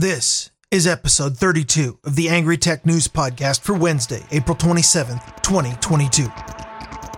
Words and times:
This 0.00 0.48
is 0.70 0.86
episode 0.86 1.36
32 1.36 1.98
of 2.04 2.16
the 2.16 2.30
Angry 2.30 2.56
Tech 2.56 2.86
News 2.86 3.06
Podcast 3.06 3.60
for 3.60 3.74
Wednesday, 3.74 4.24
April 4.30 4.56
27th, 4.56 5.42
2022. 5.42 6.22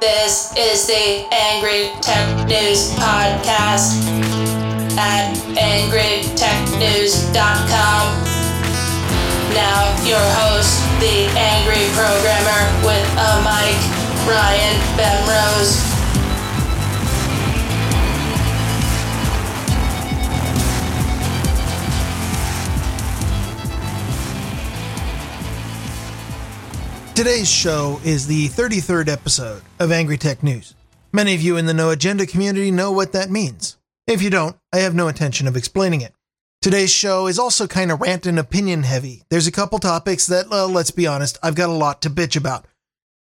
This 0.01 0.53
is 0.59 0.89
the 0.89 1.29
Angry 1.31 1.93
Tech 2.01 2.49
News 2.49 2.91
Podcast 2.95 4.03
at 4.99 5.33
angrytechnews.com. 5.55 8.25
Now, 9.55 9.95
your 10.05 10.19
host, 10.43 10.83
the 10.99 11.31
Angry 11.39 11.87
Programmer 11.95 12.67
with 12.83 13.07
a 13.15 13.47
mic, 13.47 13.79
Ryan 14.27 14.75
Bemrose. 14.99 15.92
Today's 27.15 27.51
show 27.51 28.01
is 28.07 28.27
the 28.27 28.49
33rd 28.49 29.09
episode 29.09 29.63
of 29.79 29.93
Angry 29.93 30.17
Tech 30.17 30.43
News. 30.43 30.75
Many 31.13 31.35
of 31.35 31.43
you 31.43 31.59
in 31.59 31.67
the 31.67 31.75
No 31.75 31.91
Agenda 31.91 32.25
community 32.25 32.71
know 32.71 32.91
what 32.91 33.13
that 33.13 33.31
means. 33.31 33.77
If 34.07 34.23
you 34.23 34.31
don't, 34.31 34.57
I 34.73 34.79
have 34.79 34.95
no 34.95 35.09
intention 35.09 35.47
of 35.47 35.55
explaining 35.55 36.01
it. 36.01 36.15
Today's 36.63 36.91
show 36.91 37.27
is 37.27 37.39
also 37.39 37.67
kind 37.67 37.93
of 37.93 38.01
rant 38.01 38.25
and 38.25 38.39
opinion 38.39 38.85
heavy. 38.85 39.25
There's 39.29 39.47
a 39.47 39.53
couple 39.53 39.79
topics 39.79 40.27
that, 40.29 40.49
well, 40.49 40.71
let's 40.71 40.91
be 40.91 41.07
honest, 41.07 41.39
I've 41.43 41.55
got 41.55 41.69
a 41.69 41.75
lot 41.75 42.01
to 42.03 42.11
bitch 42.11 42.35
about. 42.35 42.65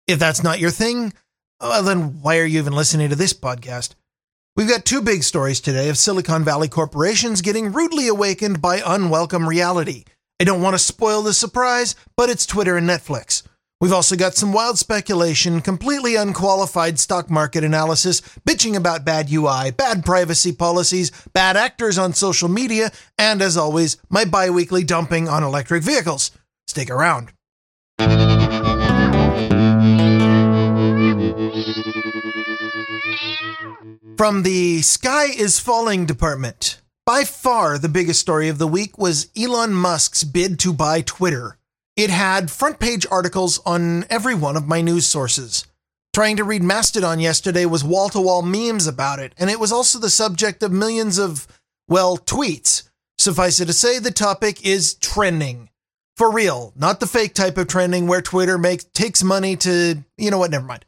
If 0.09 0.19
that's 0.19 0.42
not 0.42 0.59
your 0.59 0.70
thing, 0.70 1.12
well, 1.61 1.83
then 1.83 2.22
why 2.22 2.38
are 2.38 2.47
you 2.47 2.61
even 2.61 2.72
listening 2.72 3.11
to 3.11 3.16
this 3.16 3.34
podcast? 3.34 3.95
We've 4.56 4.69
got 4.69 4.86
two 4.86 5.02
big 5.02 5.22
stories 5.22 5.61
today 5.61 5.91
of 5.91 5.98
Silicon 5.98 6.45
Valley 6.45 6.69
corporations 6.69 7.42
getting 7.42 7.72
rudely 7.72 8.09
awakened 8.09 8.62
by 8.62 8.80
unwelcome 8.84 9.47
reality. 9.47 10.05
I 10.41 10.45
don't 10.45 10.62
want 10.62 10.74
to 10.74 10.78
spoil 10.78 11.20
the 11.20 11.34
surprise, 11.34 11.95
but 12.16 12.30
it's 12.30 12.47
Twitter 12.47 12.78
and 12.78 12.88
Netflix. 12.88 13.42
We've 13.83 13.92
also 13.92 14.14
got 14.14 14.36
some 14.36 14.52
wild 14.52 14.78
speculation, 14.78 15.61
completely 15.61 16.14
unqualified 16.14 17.00
stock 17.00 17.28
market 17.28 17.64
analysis, 17.64 18.20
bitching 18.47 18.77
about 18.77 19.05
bad 19.05 19.28
UI, 19.28 19.72
bad 19.72 20.05
privacy 20.05 20.52
policies, 20.52 21.11
bad 21.33 21.56
actors 21.56 21.98
on 21.98 22.14
social 22.14 22.48
media, 22.48 22.92
and 23.19 23.42
as 23.42 23.56
always, 23.56 23.97
my 24.08 24.24
bi 24.24 24.50
weekly 24.50 24.84
dumping 24.84 25.28
on 25.28 25.42
electric 25.42 25.83
vehicles. 25.83 26.30
Stick 26.69 26.91
around. 26.91 27.33
From 34.17 34.44
the 34.44 34.83
Sky 34.83 35.24
is 35.24 35.58
Falling 35.58 36.06
department. 36.06 36.80
By 37.05 37.24
far 37.24 37.78
the 37.78 37.89
biggest 37.89 38.20
story 38.20 38.48
of 38.48 38.58
the 38.58 38.69
week 38.69 38.96
was 38.96 39.28
Elon 39.36 39.74
Musk's 39.74 40.22
bid 40.22 40.61
to 40.61 40.72
buy 40.72 41.00
Twitter. 41.00 41.58
It 42.03 42.11
had 42.11 42.50
front 42.50 42.81
page 42.81 43.06
articles 43.12 43.61
on 43.64 44.06
every 44.11 44.34
one 44.34 44.56
of 44.56 44.67
my 44.67 44.81
news 44.81 45.06
sources. 45.06 45.69
Trying 46.12 46.36
to 46.39 46.42
read 46.42 46.64
Mastodon 46.64 47.20
yesterday 47.20 47.64
was 47.64 47.84
wall 47.84 48.08
to 48.08 48.20
wall 48.20 48.42
memes 48.42 48.89
about 48.89 49.20
it, 49.20 49.33
and 49.39 49.48
it 49.48 49.61
was 49.61 49.70
also 49.70 50.00
the 50.00 50.11
subject 50.11 50.64
of 50.64 50.73
millions 50.73 51.17
of, 51.17 51.47
well, 51.86 52.19
tweets. 52.19 52.91
Suffice 53.19 53.61
it 53.61 53.67
to 53.67 53.73
say, 53.73 54.00
the 54.00 54.11
topic 54.11 54.67
is 54.67 54.95
trending. 54.95 55.70
For 56.17 56.28
real, 56.28 56.73
not 56.75 56.98
the 56.98 57.06
fake 57.06 57.34
type 57.34 57.56
of 57.56 57.69
trending 57.69 58.08
where 58.08 58.20
Twitter 58.20 58.58
makes 58.58 58.83
takes 58.83 59.23
money 59.23 59.55
to, 59.58 60.03
you 60.19 60.30
know 60.33 60.39
what, 60.39 60.50
never 60.50 60.67
mind. 60.67 60.84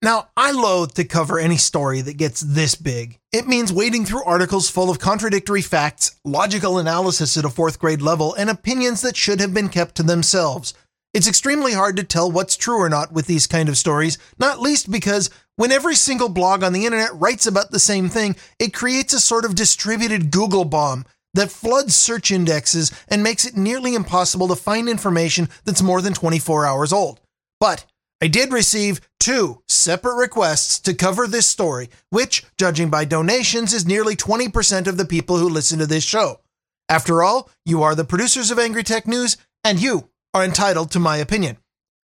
Now, 0.00 0.28
I 0.36 0.52
loathe 0.52 0.92
to 0.92 1.02
cover 1.02 1.40
any 1.40 1.56
story 1.56 2.02
that 2.02 2.18
gets 2.18 2.40
this 2.40 2.76
big. 2.76 3.18
It 3.32 3.46
means 3.46 3.72
wading 3.72 4.06
through 4.06 4.24
articles 4.24 4.68
full 4.68 4.90
of 4.90 4.98
contradictory 4.98 5.62
facts, 5.62 6.16
logical 6.24 6.78
analysis 6.78 7.36
at 7.36 7.44
a 7.44 7.48
fourth 7.48 7.78
grade 7.78 8.02
level, 8.02 8.34
and 8.34 8.50
opinions 8.50 9.02
that 9.02 9.16
should 9.16 9.38
have 9.38 9.54
been 9.54 9.68
kept 9.68 9.94
to 9.96 10.02
themselves. 10.02 10.74
It's 11.14 11.28
extremely 11.28 11.72
hard 11.72 11.96
to 11.96 12.02
tell 12.02 12.30
what's 12.30 12.56
true 12.56 12.78
or 12.78 12.88
not 12.88 13.12
with 13.12 13.26
these 13.26 13.46
kind 13.46 13.68
of 13.68 13.78
stories, 13.78 14.18
not 14.40 14.60
least 14.60 14.90
because 14.90 15.30
when 15.54 15.70
every 15.70 15.94
single 15.94 16.28
blog 16.28 16.64
on 16.64 16.72
the 16.72 16.86
internet 16.86 17.14
writes 17.14 17.46
about 17.46 17.70
the 17.70 17.78
same 17.78 18.08
thing, 18.08 18.34
it 18.58 18.74
creates 18.74 19.12
a 19.12 19.20
sort 19.20 19.44
of 19.44 19.54
distributed 19.54 20.32
Google 20.32 20.64
bomb 20.64 21.04
that 21.34 21.52
floods 21.52 21.94
search 21.94 22.32
indexes 22.32 22.90
and 23.06 23.22
makes 23.22 23.44
it 23.44 23.56
nearly 23.56 23.94
impossible 23.94 24.48
to 24.48 24.56
find 24.56 24.88
information 24.88 25.48
that's 25.64 25.82
more 25.82 26.02
than 26.02 26.14
24 26.14 26.66
hours 26.66 26.92
old. 26.92 27.20
But 27.60 27.86
I 28.20 28.26
did 28.26 28.52
receive 28.52 29.00
two 29.20 29.62
separate 29.68 30.16
requests 30.16 30.80
to 30.80 30.94
cover 30.94 31.26
this 31.26 31.46
story, 31.46 31.90
which, 32.08 32.44
judging 32.58 32.90
by 32.90 33.04
donations, 33.04 33.72
is 33.72 33.86
nearly 33.86 34.16
20% 34.16 34.88
of 34.88 34.96
the 34.96 35.04
people 35.04 35.36
who 35.38 35.48
listen 35.48 35.78
to 35.78 35.86
this 35.86 36.02
show. 36.02 36.40
After 36.88 37.22
all, 37.22 37.48
you 37.64 37.82
are 37.82 37.94
the 37.94 38.04
producers 38.04 38.50
of 38.50 38.58
Angry 38.58 38.82
Tech 38.82 39.06
News, 39.06 39.36
and 39.62 39.80
you 39.80 40.08
are 40.34 40.44
entitled 40.44 40.90
to 40.90 40.98
my 40.98 41.18
opinion. 41.18 41.58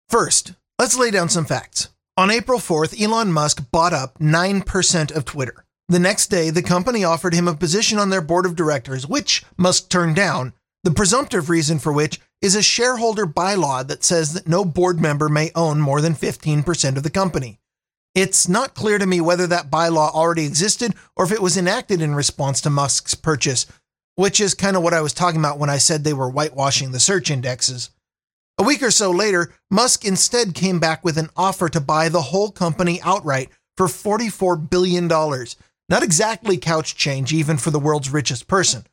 First, 0.07 0.53
let's 0.79 0.97
lay 0.97 1.11
down 1.11 1.27
some 1.27 1.45
facts. 1.45 1.89
On 2.15 2.29
April 2.29 2.59
4th, 2.59 3.01
Elon 3.01 3.31
Musk 3.31 3.69
bought 3.71 3.93
up 3.93 4.19
9% 4.19 5.11
of 5.11 5.25
Twitter. 5.25 5.65
The 5.89 5.99
next 5.99 6.27
day, 6.27 6.49
the 6.49 6.61
company 6.61 7.03
offered 7.03 7.33
him 7.33 7.47
a 7.47 7.55
position 7.55 7.97
on 7.97 8.09
their 8.09 8.21
board 8.21 8.45
of 8.45 8.55
directors, 8.55 9.07
which 9.07 9.43
Musk 9.57 9.89
turned 9.89 10.15
down, 10.15 10.53
the 10.83 10.91
presumptive 10.91 11.49
reason 11.49 11.79
for 11.79 11.91
which 11.91 12.21
is 12.41 12.55
a 12.55 12.61
shareholder 12.61 13.25
bylaw 13.25 13.87
that 13.87 14.03
says 14.03 14.33
that 14.33 14.47
no 14.47 14.65
board 14.65 14.99
member 14.99 15.29
may 15.29 15.51
own 15.55 15.79
more 15.79 16.01
than 16.01 16.15
15% 16.15 16.97
of 16.97 17.03
the 17.03 17.09
company. 17.09 17.59
It's 18.13 18.49
not 18.49 18.73
clear 18.73 18.97
to 18.97 19.05
me 19.05 19.21
whether 19.21 19.47
that 19.47 19.69
bylaw 19.69 20.11
already 20.13 20.45
existed 20.45 20.95
or 21.15 21.25
if 21.25 21.31
it 21.31 21.41
was 21.41 21.55
enacted 21.55 22.01
in 22.01 22.15
response 22.15 22.59
to 22.61 22.69
Musk's 22.69 23.15
purchase, 23.15 23.65
which 24.15 24.41
is 24.41 24.53
kind 24.53 24.75
of 24.75 24.83
what 24.83 24.93
I 24.93 25.01
was 25.01 25.13
talking 25.13 25.39
about 25.39 25.59
when 25.59 25.69
I 25.69 25.77
said 25.77 26.03
they 26.03 26.13
were 26.13 26.29
whitewashing 26.29 26.91
the 26.91 26.99
search 26.99 27.31
indexes. 27.31 27.89
A 28.57 28.63
week 28.63 28.83
or 28.83 28.91
so 28.91 29.11
later, 29.11 29.53
Musk 29.69 30.03
instead 30.03 30.53
came 30.53 30.79
back 30.79 31.05
with 31.05 31.17
an 31.17 31.29
offer 31.37 31.69
to 31.69 31.79
buy 31.79 32.09
the 32.09 32.21
whole 32.21 32.51
company 32.51 32.99
outright 33.01 33.49
for 33.77 33.87
$44 33.87 34.69
billion. 34.69 35.07
Not 35.07 36.03
exactly 36.03 36.57
couch 36.57 36.95
change, 36.95 37.33
even 37.33 37.57
for 37.57 37.71
the 37.71 37.79
world's 37.79 38.09
richest 38.09 38.47
person. 38.47 38.85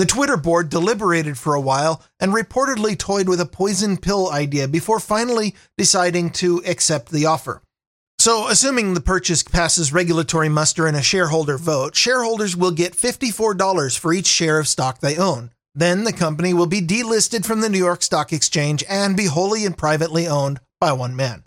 The 0.00 0.06
Twitter 0.06 0.38
board 0.38 0.70
deliberated 0.70 1.36
for 1.36 1.52
a 1.52 1.60
while 1.60 2.02
and 2.18 2.32
reportedly 2.32 2.96
toyed 2.96 3.28
with 3.28 3.38
a 3.38 3.44
poison 3.44 3.98
pill 3.98 4.30
idea 4.30 4.66
before 4.66 4.98
finally 4.98 5.54
deciding 5.76 6.30
to 6.40 6.62
accept 6.66 7.10
the 7.10 7.26
offer. 7.26 7.60
So, 8.18 8.48
assuming 8.48 8.94
the 8.94 9.02
purchase 9.02 9.42
passes 9.42 9.92
regulatory 9.92 10.48
muster 10.48 10.88
in 10.88 10.94
a 10.94 11.02
shareholder 11.02 11.58
vote, 11.58 11.96
shareholders 11.96 12.56
will 12.56 12.70
get 12.70 12.96
$54 12.96 13.98
for 13.98 14.14
each 14.14 14.26
share 14.26 14.58
of 14.58 14.68
stock 14.68 15.00
they 15.00 15.18
own. 15.18 15.50
Then 15.74 16.04
the 16.04 16.14
company 16.14 16.54
will 16.54 16.64
be 16.64 16.80
delisted 16.80 17.44
from 17.44 17.60
the 17.60 17.68
New 17.68 17.76
York 17.76 18.02
Stock 18.02 18.32
Exchange 18.32 18.82
and 18.88 19.18
be 19.18 19.26
wholly 19.26 19.66
and 19.66 19.76
privately 19.76 20.26
owned 20.26 20.60
by 20.80 20.92
one 20.92 21.14
man. 21.14 21.44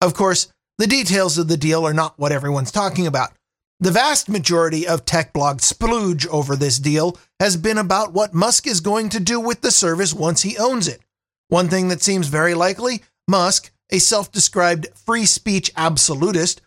Of 0.00 0.14
course, 0.14 0.48
the 0.78 0.86
details 0.86 1.36
of 1.36 1.48
the 1.48 1.58
deal 1.58 1.86
are 1.86 1.92
not 1.92 2.18
what 2.18 2.32
everyone's 2.32 2.72
talking 2.72 3.06
about. 3.06 3.32
The 3.82 3.90
vast 3.90 4.28
majority 4.28 4.86
of 4.86 5.06
tech 5.06 5.32
blogs 5.32 5.62
splooge 5.62 6.26
over 6.26 6.54
this 6.54 6.78
deal 6.78 7.16
has 7.40 7.56
been 7.56 7.78
about 7.78 8.12
what 8.12 8.34
Musk 8.34 8.66
is 8.66 8.80
going 8.80 9.08
to 9.08 9.18
do 9.18 9.40
with 9.40 9.62
the 9.62 9.70
service 9.70 10.12
once 10.12 10.42
he 10.42 10.58
owns 10.58 10.86
it. 10.86 11.00
One 11.48 11.68
thing 11.68 11.88
that 11.88 12.02
seems 12.02 12.26
very 12.26 12.52
likely 12.52 13.02
Musk, 13.26 13.72
a 13.88 13.98
self 13.98 14.30
described 14.30 14.88
free 14.94 15.24
speech 15.24 15.72
absolutist, 15.78 16.60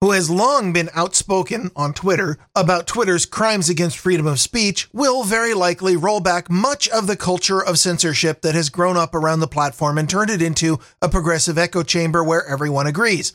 who 0.00 0.10
has 0.10 0.28
long 0.28 0.72
been 0.72 0.90
outspoken 0.92 1.70
on 1.76 1.94
Twitter 1.94 2.36
about 2.56 2.88
Twitter's 2.88 3.26
crimes 3.26 3.68
against 3.68 3.96
freedom 3.96 4.26
of 4.26 4.40
speech, 4.40 4.92
will 4.92 5.22
very 5.22 5.54
likely 5.54 5.96
roll 5.96 6.18
back 6.18 6.50
much 6.50 6.88
of 6.88 7.06
the 7.06 7.16
culture 7.16 7.62
of 7.62 7.78
censorship 7.78 8.40
that 8.40 8.56
has 8.56 8.70
grown 8.70 8.96
up 8.96 9.14
around 9.14 9.38
the 9.38 9.46
platform 9.46 9.98
and 9.98 10.10
turn 10.10 10.28
it 10.28 10.42
into 10.42 10.80
a 11.00 11.08
progressive 11.08 11.58
echo 11.58 11.84
chamber 11.84 12.24
where 12.24 12.44
everyone 12.44 12.88
agrees. 12.88 13.34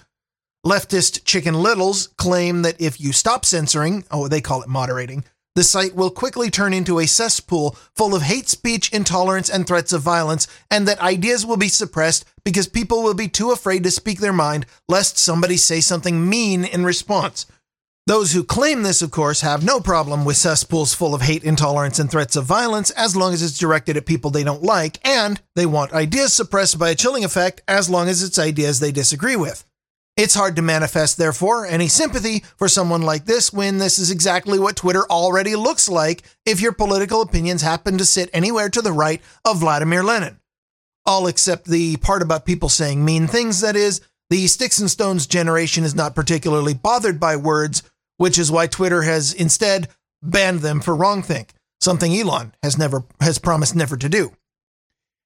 Leftist 0.64 1.26
Chicken 1.26 1.56
Littles 1.56 2.10
claim 2.18 2.62
that 2.62 2.80
if 2.80 3.02
you 3.02 3.14
stop 3.14 3.46
censoring, 3.46 4.04
oh, 4.12 4.28
they 4.28 4.42
call 4.42 4.62
it 4.62 4.70
moderating, 4.70 5.24
the 5.56 5.64
site 5.64 5.96
will 5.96 6.12
quickly 6.12 6.52
turn 6.52 6.72
into 6.72 7.00
a 7.00 7.08
cesspool 7.08 7.76
full 7.96 8.14
of 8.14 8.22
hate 8.22 8.48
speech, 8.48 8.94
intolerance, 8.94 9.50
and 9.50 9.66
threats 9.66 9.92
of 9.92 10.04
violence, 10.04 10.48
and 10.70 10.88
that 10.88 11.00
ideas 11.02 11.48
will 11.48 11.58
be 11.58 11.68
suppressed 11.68 12.26
because 12.46 12.68
people 12.68 13.02
will 13.02 13.16
be 13.16 13.28
too 13.28 13.50
afraid 13.50 13.84
to 13.84 13.90
speak 13.90 14.20
their 14.20 14.32
mind 14.32 14.68
lest 14.88 15.18
somebody 15.18 15.58
say 15.58 15.82
something 15.82 16.30
mean 16.30 16.64
in 16.64 16.86
response. 16.86 17.48
Those 18.06 18.34
who 18.34 18.44
claim 18.44 18.84
this, 18.84 19.02
of 19.02 19.10
course, 19.10 19.42
have 19.42 19.66
no 19.66 19.80
problem 19.80 20.26
with 20.26 20.38
cesspools 20.38 20.94
full 20.94 21.16
of 21.16 21.22
hate, 21.24 21.44
intolerance, 21.44 21.98
and 21.98 22.10
threats 22.10 22.36
of 22.36 22.46
violence 22.46 22.92
as 22.92 23.16
long 23.16 23.34
as 23.34 23.42
it's 23.42 23.58
directed 23.58 23.98
at 23.98 24.06
people 24.06 24.30
they 24.30 24.44
don't 24.44 24.62
like, 24.62 25.00
and 25.04 25.42
they 25.56 25.66
want 25.66 25.92
ideas 25.92 26.36
suppressed 26.36 26.78
by 26.78 26.92
a 26.92 26.96
chilling 26.96 27.26
effect 27.26 27.62
as 27.68 27.90
long 27.90 28.08
as 28.08 28.22
it's 28.22 28.38
ideas 28.38 28.80
they 28.80 28.92
disagree 28.92 29.36
with. 29.36 29.66
It's 30.18 30.36
hard 30.36 30.58
to 30.58 30.62
manifest, 30.62 31.18
therefore, 31.18 31.66
any 31.66 31.88
sympathy 31.88 32.44
for 32.58 32.68
someone 32.68 33.02
like 33.02 33.26
this 33.26 33.54
when 33.54 33.78
this 33.78 33.98
is 33.98 34.12
exactly 34.12 34.60
what 34.60 34.76
Twitter 34.76 35.06
already 35.10 35.56
looks 35.56 35.88
like 35.88 36.24
if 36.46 36.60
your 36.60 36.74
political 36.74 37.22
opinions 37.22 37.62
happen 37.62 37.98
to 37.98 38.06
sit 38.06 38.30
anywhere 38.34 38.70
to 38.70 38.82
the 38.82 38.92
right 38.92 39.22
of 39.46 39.62
Vladimir 39.62 40.04
Lenin. 40.04 40.40
All 41.06 41.28
except 41.28 41.66
the 41.66 41.96
part 41.98 42.22
about 42.22 42.46
people 42.46 42.70
saying 42.70 43.04
mean 43.04 43.26
things, 43.26 43.62
that 43.62 43.76
is, 43.76 44.02
the 44.30 44.48
Sticks 44.48 44.80
and 44.80 44.92
Stones 44.92 45.28
generation 45.28 45.84
is 45.84 45.96
not 45.96 46.14
particularly 46.14 46.74
bothered 46.74 47.20
by 47.20 47.36
words, 47.36 47.82
which 48.18 48.38
is 48.38 48.52
why 48.52 48.68
Twitter 48.68 49.02
has 49.04 49.34
instead 49.34 49.88
banned 50.22 50.60
them 50.60 50.82
for 50.82 50.96
wrongthink. 50.96 51.50
something 51.82 52.16
Elon 52.16 52.54
has 52.62 52.78
never 52.78 53.04
has 53.20 53.40
promised 53.40 53.76
never 53.76 53.98
to 53.98 54.08
do. 54.08 54.32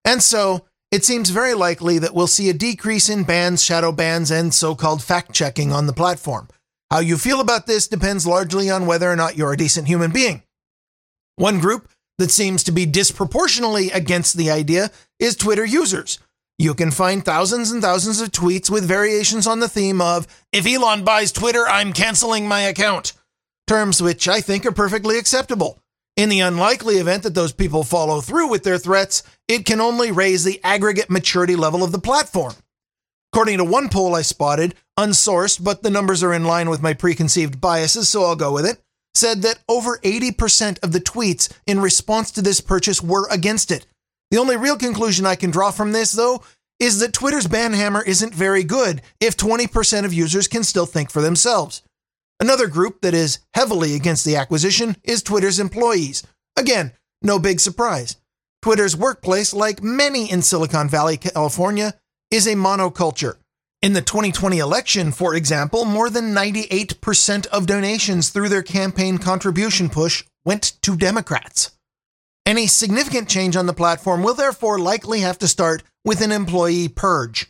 And 0.04 0.24
so, 0.24 0.66
it 0.96 1.04
seems 1.04 1.30
very 1.30 1.54
likely 1.54 2.00
that 2.00 2.14
we'll 2.14 2.26
see 2.26 2.50
a 2.50 2.54
decrease 2.54 3.10
in 3.10 3.26
bans, 3.26 3.62
shadow 3.62 3.92
bans, 3.92 4.32
and 4.32 4.54
so-called 4.54 5.04
fact-checking 5.04 5.74
on 5.74 5.88
the 5.88 5.92
platform. 5.92 6.48
How 6.90 7.00
you 7.00 7.18
feel 7.18 7.42
about 7.42 7.68
this 7.68 7.90
depends 7.90 8.26
largely 8.26 8.70
on 8.70 8.86
whether 8.86 9.12
or 9.12 9.18
not 9.18 9.36
you're 9.36 9.52
a 9.52 9.58
decent 9.58 9.90
human 9.90 10.12
being. 10.12 10.44
One 11.36 11.60
group 11.60 11.90
that 12.18 12.32
seems 12.32 12.64
to 12.64 12.72
be 12.72 12.86
disproportionately 12.86 13.92
against 13.92 14.38
the 14.38 14.50
idea 14.50 14.90
is 15.20 15.36
Twitter 15.36 15.66
users. 15.66 16.18
You 16.58 16.74
can 16.74 16.92
find 16.92 17.26
thousands 17.26 17.72
and 17.72 17.82
thousands 17.82 18.22
of 18.22 18.32
tweets 18.32 18.70
with 18.70 18.88
variations 18.88 19.46
on 19.46 19.60
the 19.60 19.68
theme 19.68 20.00
of, 20.00 20.26
if 20.54 20.66
Elon 20.66 21.04
buys 21.04 21.34
Twitter, 21.34 21.68
I'm 21.68 21.92
canceling 21.92 22.48
my 22.48 22.62
account. 22.62 23.12
Terms 23.68 24.02
which 24.02 24.30
I 24.30 24.40
think 24.40 24.66
are 24.66 24.72
perfectly 24.72 25.18
acceptable. 25.18 25.78
In 26.16 26.30
the 26.30 26.40
unlikely 26.40 26.96
event 26.96 27.24
that 27.24 27.34
those 27.34 27.52
people 27.52 27.84
follow 27.84 28.22
through 28.22 28.48
with 28.48 28.64
their 28.64 28.78
threats, 28.78 29.22
it 29.50 29.66
can 29.66 29.82
only 29.82 30.12
raise 30.12 30.46
the 30.46 30.62
aggregate 30.64 31.10
maturity 31.10 31.58
level 31.58 31.84
of 31.84 31.92
the 31.92 32.00
platform. 32.00 32.54
According 33.34 33.58
to 33.58 33.66
one 33.66 33.90
poll 33.90 34.16
I 34.16 34.22
spotted, 34.22 34.76
unsourced, 34.98 35.62
but 35.62 35.84
the 35.84 35.90
numbers 35.90 36.24
are 36.24 36.34
in 36.34 36.46
line 36.46 36.70
with 36.70 36.82
my 36.82 36.94
preconceived 36.94 37.60
biases, 37.60 38.08
so 38.08 38.24
I'll 38.24 38.38
go 38.38 38.54
with 38.54 38.66
it, 38.66 38.82
said 39.14 39.42
that 39.42 39.60
over 39.68 39.98
80% 39.98 40.82
of 40.82 40.94
the 40.94 41.02
tweets 41.02 41.52
in 41.68 41.82
response 41.82 42.32
to 42.32 42.42
this 42.42 42.62
purchase 42.62 43.02
were 43.02 43.28
against 43.30 43.70
it. 43.70 43.86
The 44.32 44.38
only 44.38 44.56
real 44.56 44.78
conclusion 44.78 45.26
I 45.26 45.36
can 45.36 45.52
draw 45.52 45.72
from 45.72 45.92
this, 45.92 46.14
though, 46.14 46.44
is 46.80 47.00
that 47.00 47.12
Twitter's 47.12 47.48
banhammer 47.48 48.06
isn't 48.08 48.34
very 48.34 48.64
good 48.64 49.02
if 49.20 49.36
20% 49.36 50.06
of 50.06 50.14
users 50.14 50.48
can 50.48 50.64
still 50.64 50.86
think 50.86 51.12
for 51.12 51.22
themselves. 51.22 51.82
Another 52.40 52.68
group 52.68 53.02
that 53.02 53.14
is 53.14 53.40
heavily 53.54 53.96
against 53.96 54.26
the 54.26 54.36
acquisition 54.36 54.98
is 55.04 55.24
Twitter's 55.24 55.60
employees. 55.60 56.24
Again, 56.58 56.92
no 57.22 57.40
big 57.40 57.60
surprise. 57.60 58.18
Twitter's 58.62 58.98
workplace, 58.98 59.54
like 59.54 59.84
many 59.84 60.30
in 60.30 60.42
Silicon 60.42 60.90
Valley, 60.90 61.18
California, 61.18 61.94
is 62.32 62.48
a 62.48 62.56
monoculture. 62.56 63.36
In 63.82 63.94
the 63.94 64.02
2020 64.02 64.58
election, 64.58 65.12
for 65.12 65.36
example, 65.36 65.86
more 65.86 66.10
than 66.10 66.34
98% 66.34 67.46
of 67.48 67.68
donations 67.68 68.30
through 68.30 68.50
their 68.50 68.64
campaign 68.64 69.18
contribution 69.18 69.90
push 69.90 70.24
went 70.44 70.74
to 70.82 70.98
Democrats. 70.98 71.72
Any 72.46 72.68
significant 72.68 73.30
change 73.30 73.56
on 73.56 73.66
the 73.66 73.74
platform 73.74 74.24
will 74.24 74.34
therefore 74.34 74.80
likely 74.80 75.22
have 75.22 75.38
to 75.40 75.48
start 75.48 75.84
with 76.04 76.22
an 76.22 76.32
employee 76.32 76.88
purge. 76.88 77.48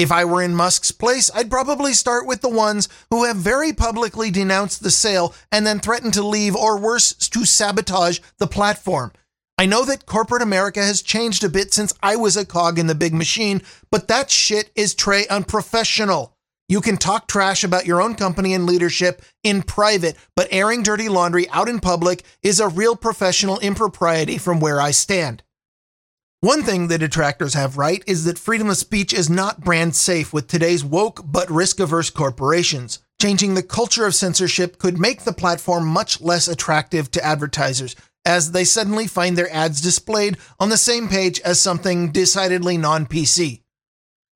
If 0.00 0.10
I 0.10 0.24
were 0.24 0.40
in 0.40 0.54
Musk's 0.54 0.92
place, 0.92 1.30
I'd 1.34 1.50
probably 1.50 1.92
start 1.92 2.26
with 2.26 2.40
the 2.40 2.48
ones 2.48 2.88
who 3.10 3.24
have 3.24 3.36
very 3.36 3.74
publicly 3.74 4.30
denounced 4.30 4.82
the 4.82 4.90
sale 4.90 5.34
and 5.52 5.66
then 5.66 5.78
threatened 5.78 6.14
to 6.14 6.26
leave 6.26 6.56
or 6.56 6.78
worse, 6.78 7.12
to 7.12 7.44
sabotage 7.44 8.20
the 8.38 8.46
platform. 8.46 9.12
I 9.58 9.66
know 9.66 9.84
that 9.84 10.06
corporate 10.06 10.40
America 10.40 10.82
has 10.82 11.02
changed 11.02 11.44
a 11.44 11.50
bit 11.50 11.74
since 11.74 11.92
I 12.02 12.16
was 12.16 12.38
a 12.38 12.46
cog 12.46 12.78
in 12.78 12.86
the 12.86 12.94
big 12.94 13.12
machine, 13.12 13.60
but 13.90 14.08
that 14.08 14.30
shit 14.30 14.70
is 14.74 14.94
Trey 14.94 15.26
unprofessional. 15.26 16.34
You 16.66 16.80
can 16.80 16.96
talk 16.96 17.28
trash 17.28 17.62
about 17.62 17.84
your 17.84 18.00
own 18.00 18.14
company 18.14 18.54
and 18.54 18.64
leadership 18.64 19.20
in 19.44 19.60
private, 19.60 20.16
but 20.34 20.48
airing 20.50 20.82
dirty 20.82 21.10
laundry 21.10 21.46
out 21.50 21.68
in 21.68 21.78
public 21.78 22.24
is 22.42 22.58
a 22.58 22.68
real 22.68 22.96
professional 22.96 23.58
impropriety 23.58 24.38
from 24.38 24.60
where 24.60 24.80
I 24.80 24.92
stand. 24.92 25.42
One 26.42 26.62
thing 26.62 26.88
the 26.88 26.96
detractors 26.96 27.52
have 27.52 27.76
right 27.76 28.02
is 28.06 28.24
that 28.24 28.38
freedom 28.38 28.70
of 28.70 28.78
speech 28.78 29.12
is 29.12 29.28
not 29.28 29.60
brand 29.60 29.94
safe 29.94 30.32
with 30.32 30.48
today's 30.48 30.82
woke 30.82 31.20
but 31.22 31.50
risk 31.50 31.80
averse 31.80 32.08
corporations. 32.08 33.00
Changing 33.20 33.52
the 33.52 33.62
culture 33.62 34.06
of 34.06 34.14
censorship 34.14 34.78
could 34.78 34.98
make 34.98 35.24
the 35.24 35.34
platform 35.34 35.86
much 35.86 36.18
less 36.22 36.48
attractive 36.48 37.10
to 37.10 37.22
advertisers, 37.22 37.94
as 38.24 38.52
they 38.52 38.64
suddenly 38.64 39.06
find 39.06 39.36
their 39.36 39.52
ads 39.52 39.82
displayed 39.82 40.38
on 40.58 40.70
the 40.70 40.78
same 40.78 41.08
page 41.08 41.40
as 41.40 41.60
something 41.60 42.10
decidedly 42.10 42.78
non 42.78 43.04
PC. 43.04 43.60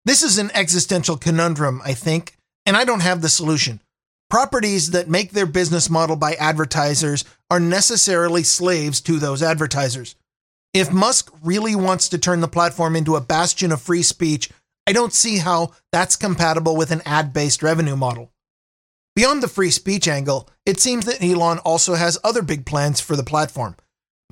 This 0.04 0.22
is 0.22 0.36
an 0.36 0.50
existential 0.52 1.16
conundrum, 1.16 1.80
I 1.86 1.94
think, 1.94 2.36
and 2.66 2.76
I 2.76 2.84
don't 2.84 3.00
have 3.00 3.22
the 3.22 3.30
solution. 3.30 3.80
Properties 4.28 4.90
that 4.90 5.08
make 5.08 5.30
their 5.30 5.46
business 5.46 5.88
model 5.88 6.16
by 6.16 6.34
advertisers 6.34 7.24
are 7.50 7.60
necessarily 7.60 8.42
slaves 8.42 9.00
to 9.00 9.18
those 9.18 9.42
advertisers. 9.42 10.16
If 10.74 10.92
Musk 10.92 11.32
really 11.40 11.76
wants 11.76 12.08
to 12.08 12.18
turn 12.18 12.40
the 12.40 12.48
platform 12.48 12.96
into 12.96 13.14
a 13.14 13.20
bastion 13.20 13.70
of 13.70 13.80
free 13.80 14.02
speech, 14.02 14.50
I 14.88 14.92
don't 14.92 15.12
see 15.12 15.38
how 15.38 15.72
that's 15.92 16.16
compatible 16.16 16.74
with 16.76 16.90
an 16.90 17.00
ad 17.06 17.32
based 17.32 17.62
revenue 17.62 17.94
model. 17.94 18.32
Beyond 19.14 19.40
the 19.40 19.48
free 19.48 19.70
speech 19.70 20.08
angle, 20.08 20.50
it 20.66 20.80
seems 20.80 21.06
that 21.06 21.22
Elon 21.22 21.58
also 21.60 21.94
has 21.94 22.18
other 22.24 22.42
big 22.42 22.66
plans 22.66 23.00
for 23.00 23.14
the 23.14 23.22
platform. 23.22 23.76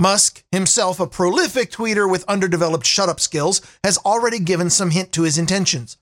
Musk, 0.01 0.43
himself 0.51 0.99
a 0.99 1.07
prolific 1.07 1.71
tweeter 1.71 2.11
with 2.11 2.25
underdeveloped 2.25 2.87
shut 2.87 3.09
up 3.09 3.21
skills, 3.21 3.61
has 3.85 3.99
already 3.99 4.41
given 4.41 4.69
some 4.69 4.91
hint 4.91 5.13
to 5.13 5.23
his 5.23 5.39
intentions. 5.39 5.97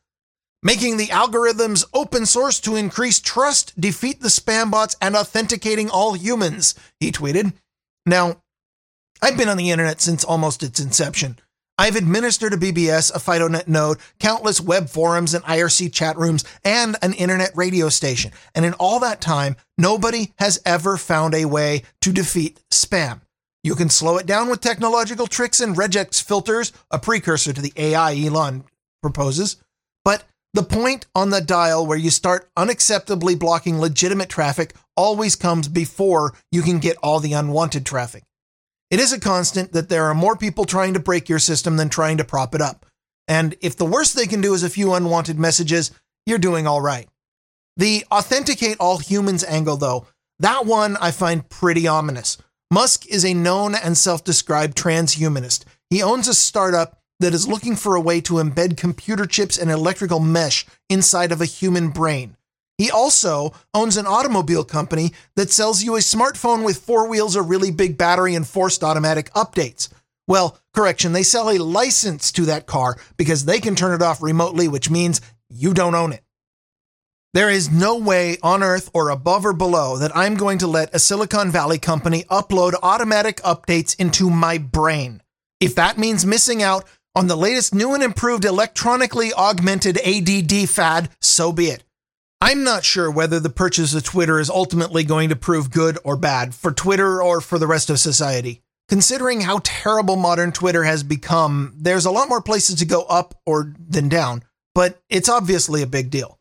Making 0.63 0.97
the 0.97 1.09
algorithms 1.09 1.85
open 1.93 2.25
source 2.25 2.61
to 2.61 2.77
increase 2.77 3.21
trust, 3.21 3.79
defeat 3.79 4.23
the 4.23 4.29
spam 4.29 4.71
bots, 4.71 4.97
and 5.03 5.15
authenticating 5.15 5.91
all 5.91 6.15
humans, 6.15 6.75
he 6.99 7.13
tweeted. 7.13 7.53
Now, 8.07 8.41
I've 9.23 9.37
been 9.37 9.49
on 9.49 9.59
the 9.59 9.71
internet 9.71 10.01
since 10.01 10.25
almost 10.25 10.63
its 10.63 10.81
inception. 10.81 11.39
I've 11.77 11.97
administered 11.97 12.53
a 12.53 12.59
BBS, 12.59 13.15
a 13.15 13.19
FidoNet 13.19 13.67
node, 13.67 13.99
countless 14.19 14.61
web 14.61 14.89
forums 14.91 15.33
and 15.33 15.43
IRC 15.45 15.93
chat 15.93 16.17
rooms, 16.19 16.45
and 16.63 16.97
an 17.01 17.15
internet 17.15 17.53
radio 17.55 17.89
station. 17.89 18.33
And 18.55 18.65
in 18.65 18.75
all 18.75 19.01
that 19.01 19.21
time, 19.21 19.57
nobody 19.79 20.33
has 20.39 20.61
ever 20.67 20.97
found 20.97 21.35
a 21.35 21.47
way 21.47 21.83
to 22.03 22.13
defeat 22.13 22.61
spam. 22.71 23.23
You 23.63 23.75
can 23.75 23.91
slow 23.91 24.17
it 24.19 24.27
down 24.27 24.49
with 24.49 24.61
technological 24.61 25.27
tricks 25.27 25.61
and 25.61 25.77
regex 25.77 26.23
filters, 26.23 26.73
a 26.91 26.99
precursor 26.99 27.53
to 27.53 27.61
the 27.61 27.73
AI 27.77 28.15
Elon 28.15 28.65
proposes. 29.03 29.57
But 30.05 30.25
the 30.55 30.63
point 30.63 31.07
on 31.15 31.31
the 31.31 31.41
dial 31.41 31.87
where 31.87 31.99
you 31.99 32.11
start 32.11 32.49
unacceptably 32.57 33.39
blocking 33.39 33.79
legitimate 33.79 34.29
traffic 34.29 34.75
always 34.97 35.37
comes 35.37 35.69
before 35.69 36.35
you 36.51 36.63
can 36.63 36.79
get 36.79 36.97
all 37.03 37.21
the 37.21 37.35
unwanted 37.35 37.87
traffic. 37.87 38.25
It 38.91 38.99
is 38.99 39.13
a 39.13 39.21
constant 39.21 39.73
that 39.73 39.89
there 39.89 40.07
are 40.07 40.15
more 40.15 40.37
people 40.37 40.65
trying 40.65 40.95
to 40.95 41.01
break 41.01 41.29
your 41.29 41.39
system 41.39 41.77
than 41.77 41.89
trying 41.89 42.17
to 42.19 42.25
prop 42.25 42.55
it 42.55 42.61
up. 42.61 42.87
And 43.29 43.55
if 43.61 43.77
the 43.77 43.85
worst 43.85 44.17
they 44.17 44.27
can 44.27 44.41
do 44.41 44.53
is 44.55 44.65
a 44.65 44.71
few 44.71 44.93
unwanted 44.95 45.39
messages, 45.39 45.93
you're 46.27 46.39
doing 46.39 46.67
all 46.67 46.81
right. 46.81 47.09
The 47.77 48.05
authenticate 48.11 48.79
all 48.81 48.99
humans 48.99 49.45
angle, 49.45 49.77
though, 49.77 50.07
that 50.41 50.67
one 50.67 50.97
I 50.97 51.13
find 51.13 51.49
pretty 51.49 51.87
ominous. 51.87 52.37
Musk 52.73 53.07
is 53.07 53.25
a 53.25 53.35
known 53.35 53.75
and 53.75 53.97
self 53.97 54.25
described 54.25 54.77
transhumanist. 54.77 55.65
He 55.89 56.03
owns 56.03 56.27
a 56.27 56.35
startup 56.35 56.99
that 57.21 57.35
is 57.35 57.47
looking 57.47 57.77
for 57.77 57.95
a 57.95 58.01
way 58.01 58.21
to 58.23 58.35
embed 58.35 58.77
computer 58.77 59.27
chips 59.27 59.57
and 59.59 59.71
electrical 59.71 60.19
mesh 60.19 60.67
inside 60.89 61.31
of 61.31 61.41
a 61.41 61.47
human 61.47 61.91
brain. 61.91 62.37
He 62.81 62.91
also 62.91 63.53
owns 63.75 63.99
an 63.99 64.07
automobile 64.07 64.65
company 64.65 65.13
that 65.37 65.51
sells 65.51 65.83
you 65.83 65.97
a 65.97 65.99
smartphone 65.99 66.65
with 66.65 66.79
four 66.79 67.11
wheels, 67.11 67.37
a 67.37 67.43
really 67.43 67.71
big 67.71 67.99
battery, 67.99 68.35
and 68.35 68.47
forced 68.47 68.83
automatic 68.83 69.31
updates. 69.35 69.91
Well, 70.27 70.59
correction, 70.73 71.13
they 71.13 71.23
sell 71.23 71.51
a 71.51 71.59
license 71.59 72.33
to 72.33 72.47
that 72.47 72.65
car 72.65 72.97
because 73.19 73.45
they 73.45 73.61
can 73.61 73.75
turn 73.75 73.93
it 73.93 74.01
off 74.01 74.23
remotely, 74.23 74.67
which 74.67 74.89
means 74.89 75.21
you 75.51 75.75
don't 75.75 75.95
own 75.95 76.15
it. 76.15 76.25
There 77.35 77.51
is 77.51 77.71
no 77.71 77.99
way 77.99 78.39
on 78.43 78.63
earth 78.63 78.89
or 78.95 79.11
above 79.11 79.45
or 79.45 79.53
below 79.53 79.99
that 79.99 80.17
I'm 80.17 80.37
going 80.37 80.57
to 80.61 80.67
let 80.67 80.95
a 80.95 80.99
Silicon 80.99 81.51
Valley 81.51 81.79
company 81.79 82.25
upload 82.31 82.73
automatic 82.83 83.43
updates 83.43 83.95
into 84.01 84.31
my 84.31 84.57
brain. 84.57 85.21
If 85.61 85.75
that 85.75 85.99
means 85.99 86.25
missing 86.25 86.63
out 86.63 86.87
on 87.15 87.27
the 87.27 87.37
latest 87.37 87.75
new 87.75 87.93
and 87.93 88.03
improved 88.03 88.47
electronically 88.47 89.35
augmented 89.35 89.99
ADD 89.99 90.67
fad, 90.67 91.11
so 91.21 91.53
be 91.53 91.67
it. 91.67 91.85
I'm 92.43 92.65
not 92.65 92.85
sure 92.85 93.11
whether 93.11 93.39
the 93.39 93.51
purchase 93.51 93.95
of 93.95 94.03
Twitter 94.03 94.41
is 94.41 94.49
ultimately 94.49 95.05
going 95.05 95.29
to 95.29 95.37
prove 95.37 95.71
good 95.71 95.99
or 96.05 96.17
bad 96.17 96.55
for 96.55 96.73
Twitter 96.73 97.23
or 97.23 97.41
for 97.43 97.59
the 97.59 97.67
rest 97.67 97.91
of 97.91 98.01
society. 98.01 98.63
Considering 98.89 99.43
how 99.43 99.61
terrible 99.63 100.17
modern 100.17 100.51
Twitter 100.51 100.85
has 100.85 101.03
become, 101.03 101.75
there's 101.77 102.07
a 102.07 102.11
lot 102.11 102.29
more 102.29 102.41
places 102.41 102.77
to 102.77 102.87
go 102.87 103.03
up 103.03 103.35
or 103.45 103.75
than 103.79 104.09
down, 104.09 104.43
but 104.75 105.01
it's 105.11 105.29
obviously 105.29 105.83
a 105.83 105.87
big 105.87 106.11
deal. 106.11 106.39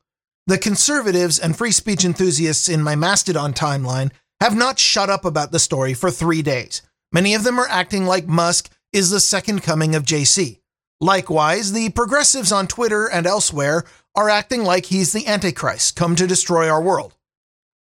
The 0.48 0.58
conservatives 0.58 1.38
and 1.38 1.56
free 1.56 1.72
speech 1.72 2.06
enthusiasts 2.06 2.70
in 2.70 2.82
my 2.82 2.96
Mastodon 2.96 3.54
timeline 3.54 4.12
have 4.42 4.56
not 4.56 4.80
shut 4.80 5.10
up 5.10 5.26
about 5.26 5.52
the 5.52 5.60
story 5.60 5.94
for 5.94 6.10
three 6.10 6.42
days. 6.42 6.82
Many 7.12 7.36
of 7.36 7.44
them 7.44 7.60
are 7.60 7.68
acting 7.68 8.06
like 8.06 8.26
Musk 8.26 8.72
is 8.94 9.10
the 9.10 9.20
second 9.20 9.62
coming 9.64 9.94
of 9.96 10.04
JC. 10.04 10.59
Likewise, 11.02 11.72
the 11.72 11.90
progressives 11.90 12.52
on 12.52 12.68
Twitter 12.68 13.08
and 13.08 13.26
elsewhere 13.26 13.86
are 14.16 14.30
acting 14.30 14.64
like 14.64 14.88
he's 14.88 15.14
the 15.14 15.28
Antichrist, 15.28 15.96
come 15.96 16.16
to 16.16 16.28
destroy 16.28 16.68
our 16.70 16.82
world. 16.82 17.16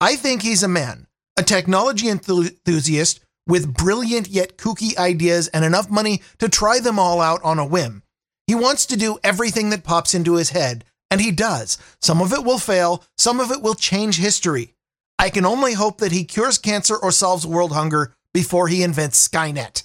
I 0.01 0.17
think 0.17 0.41
he's 0.41 0.63
a 0.63 0.67
man, 0.67 1.07
a 1.37 1.43
technology 1.43 2.09
enthusiast 2.09 3.21
with 3.47 3.73
brilliant 3.73 4.27
yet 4.27 4.57
kooky 4.57 4.97
ideas 4.97 5.47
and 5.49 5.63
enough 5.63 5.89
money 5.89 6.21
to 6.39 6.49
try 6.49 6.79
them 6.79 6.99
all 6.99 7.21
out 7.21 7.41
on 7.43 7.59
a 7.59 7.65
whim. 7.65 8.03
He 8.47 8.55
wants 8.55 8.85
to 8.87 8.97
do 8.97 9.17
everything 9.23 9.69
that 9.69 9.83
pops 9.83 10.13
into 10.13 10.35
his 10.35 10.49
head, 10.49 10.83
and 11.09 11.21
he 11.21 11.31
does. 11.31 11.77
Some 12.01 12.21
of 12.21 12.33
it 12.33 12.43
will 12.43 12.59
fail, 12.59 13.03
some 13.17 13.39
of 13.39 13.51
it 13.51 13.61
will 13.61 13.75
change 13.75 14.17
history. 14.17 14.73
I 15.17 15.29
can 15.29 15.45
only 15.45 15.73
hope 15.73 15.99
that 15.99 16.11
he 16.11 16.25
cures 16.25 16.57
cancer 16.57 16.97
or 16.97 17.11
solves 17.11 17.47
world 17.47 17.71
hunger, 17.71 18.13
before 18.33 18.67
he 18.67 18.83
invents 18.83 19.25
Skynet. 19.25 19.83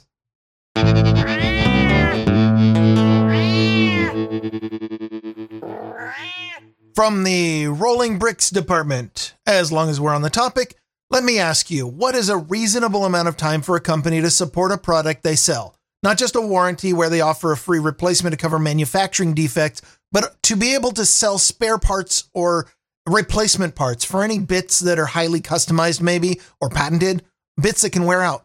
From 7.00 7.24
the 7.24 7.66
Rolling 7.66 8.18
Bricks 8.18 8.50
Department, 8.50 9.32
as 9.46 9.72
long 9.72 9.88
as 9.88 9.98
we're 9.98 10.14
on 10.14 10.20
the 10.20 10.28
topic, 10.28 10.74
let 11.08 11.24
me 11.24 11.38
ask 11.38 11.70
you 11.70 11.86
what 11.86 12.14
is 12.14 12.28
a 12.28 12.36
reasonable 12.36 13.06
amount 13.06 13.26
of 13.26 13.38
time 13.38 13.62
for 13.62 13.74
a 13.74 13.80
company 13.80 14.20
to 14.20 14.28
support 14.28 14.70
a 14.70 14.76
product 14.76 15.22
they 15.22 15.34
sell? 15.34 15.74
Not 16.02 16.18
just 16.18 16.36
a 16.36 16.42
warranty 16.42 16.92
where 16.92 17.08
they 17.08 17.22
offer 17.22 17.52
a 17.52 17.56
free 17.56 17.78
replacement 17.78 18.34
to 18.34 18.36
cover 18.36 18.58
manufacturing 18.58 19.32
defects, 19.32 19.80
but 20.12 20.36
to 20.42 20.56
be 20.56 20.74
able 20.74 20.92
to 20.92 21.06
sell 21.06 21.38
spare 21.38 21.78
parts 21.78 22.28
or 22.34 22.66
replacement 23.08 23.74
parts 23.74 24.04
for 24.04 24.22
any 24.22 24.38
bits 24.38 24.78
that 24.80 24.98
are 24.98 25.06
highly 25.06 25.40
customized, 25.40 26.02
maybe, 26.02 26.38
or 26.60 26.68
patented, 26.68 27.22
bits 27.58 27.80
that 27.80 27.92
can 27.92 28.04
wear 28.04 28.20
out. 28.20 28.44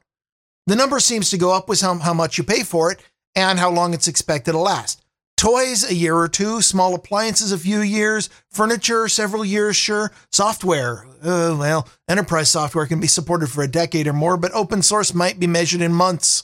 The 0.66 0.78
number 0.78 1.02
seems 1.02 1.30
to 1.32 1.38
go 1.38 1.54
up 1.54 1.68
with 1.68 1.82
how, 1.82 1.96
how 1.96 2.14
much 2.14 2.38
you 2.38 2.46
pay 2.46 2.64
for 2.64 2.90
it 2.90 3.02
and 3.36 3.60
how 3.60 3.70
long 3.70 3.94
it's 3.94 4.08
expected 4.08 4.54
to 4.54 4.60
last. 4.60 5.05
Toys, 5.38 5.90
a 5.90 5.94
year 5.94 6.16
or 6.16 6.28
two. 6.28 6.62
Small 6.62 6.96
appliances, 6.96 7.52
a 7.52 7.58
few 7.58 7.82
years. 7.82 8.30
Furniture, 8.52 9.08
several 9.08 9.44
years, 9.44 9.76
sure. 9.76 10.12
Software, 10.32 11.06
uh, 11.22 11.56
well, 11.60 11.88
enterprise 12.08 12.50
software 12.50 12.86
can 12.86 13.00
be 13.00 13.08
supported 13.08 13.50
for 13.50 13.64
a 13.64 13.68
decade 13.68 14.08
or 14.08 14.14
more, 14.14 14.38
but 14.38 14.54
open 14.54 14.82
source 14.82 15.14
might 15.14 15.40
be 15.40 15.48
measured 15.48 15.82
in 15.82 15.94
months 15.94 16.44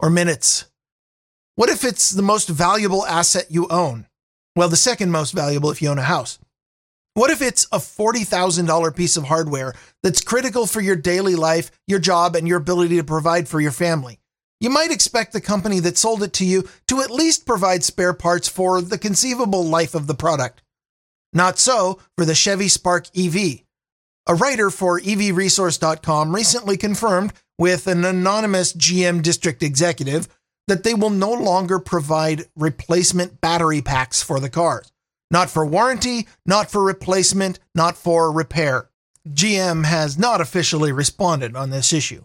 or 0.00 0.10
minutes. 0.10 0.66
What 1.54 1.70
if 1.70 1.84
it's 1.84 2.10
the 2.10 2.22
most 2.22 2.48
valuable 2.48 3.06
asset 3.06 3.46
you 3.48 3.68
own? 3.68 4.06
Well, 4.56 4.68
the 4.68 4.76
second 4.76 5.12
most 5.12 5.32
valuable 5.32 5.70
if 5.70 5.80
you 5.80 5.88
own 5.88 5.98
a 5.98 6.02
house. 6.02 6.38
What 7.14 7.30
if 7.30 7.40
it's 7.40 7.64
a 7.66 7.78
$40,000 7.78 8.96
piece 8.96 9.16
of 9.16 9.24
hardware 9.24 9.72
that's 10.02 10.20
critical 10.20 10.66
for 10.66 10.80
your 10.80 10.96
daily 10.96 11.36
life, 11.36 11.70
your 11.86 12.00
job, 12.00 12.34
and 12.34 12.48
your 12.48 12.58
ability 12.58 12.96
to 12.96 13.04
provide 13.04 13.48
for 13.48 13.60
your 13.60 13.70
family? 13.70 14.18
You 14.64 14.70
might 14.70 14.90
expect 14.90 15.34
the 15.34 15.42
company 15.42 15.78
that 15.80 15.98
sold 15.98 16.22
it 16.22 16.32
to 16.34 16.44
you 16.46 16.66
to 16.86 17.02
at 17.02 17.10
least 17.10 17.44
provide 17.44 17.84
spare 17.84 18.14
parts 18.14 18.48
for 18.48 18.80
the 18.80 18.96
conceivable 18.96 19.62
life 19.62 19.94
of 19.94 20.06
the 20.06 20.14
product. 20.14 20.62
Not 21.34 21.58
so 21.58 22.00
for 22.16 22.24
the 22.24 22.34
Chevy 22.34 22.68
Spark 22.68 23.08
EV. 23.14 23.60
A 24.26 24.34
writer 24.34 24.70
for 24.70 24.98
EVResource.com 24.98 26.34
recently 26.34 26.78
confirmed 26.78 27.34
with 27.58 27.86
an 27.86 28.06
anonymous 28.06 28.72
GM 28.72 29.20
district 29.20 29.62
executive 29.62 30.28
that 30.66 30.82
they 30.82 30.94
will 30.94 31.10
no 31.10 31.34
longer 31.34 31.78
provide 31.78 32.46
replacement 32.56 33.42
battery 33.42 33.82
packs 33.82 34.22
for 34.22 34.40
the 34.40 34.48
cars. 34.48 34.90
Not 35.30 35.50
for 35.50 35.66
warranty, 35.66 36.26
not 36.46 36.70
for 36.70 36.82
replacement, 36.82 37.58
not 37.74 37.98
for 37.98 38.32
repair. 38.32 38.88
GM 39.28 39.84
has 39.84 40.18
not 40.18 40.40
officially 40.40 40.90
responded 40.90 41.54
on 41.54 41.68
this 41.68 41.92
issue. 41.92 42.24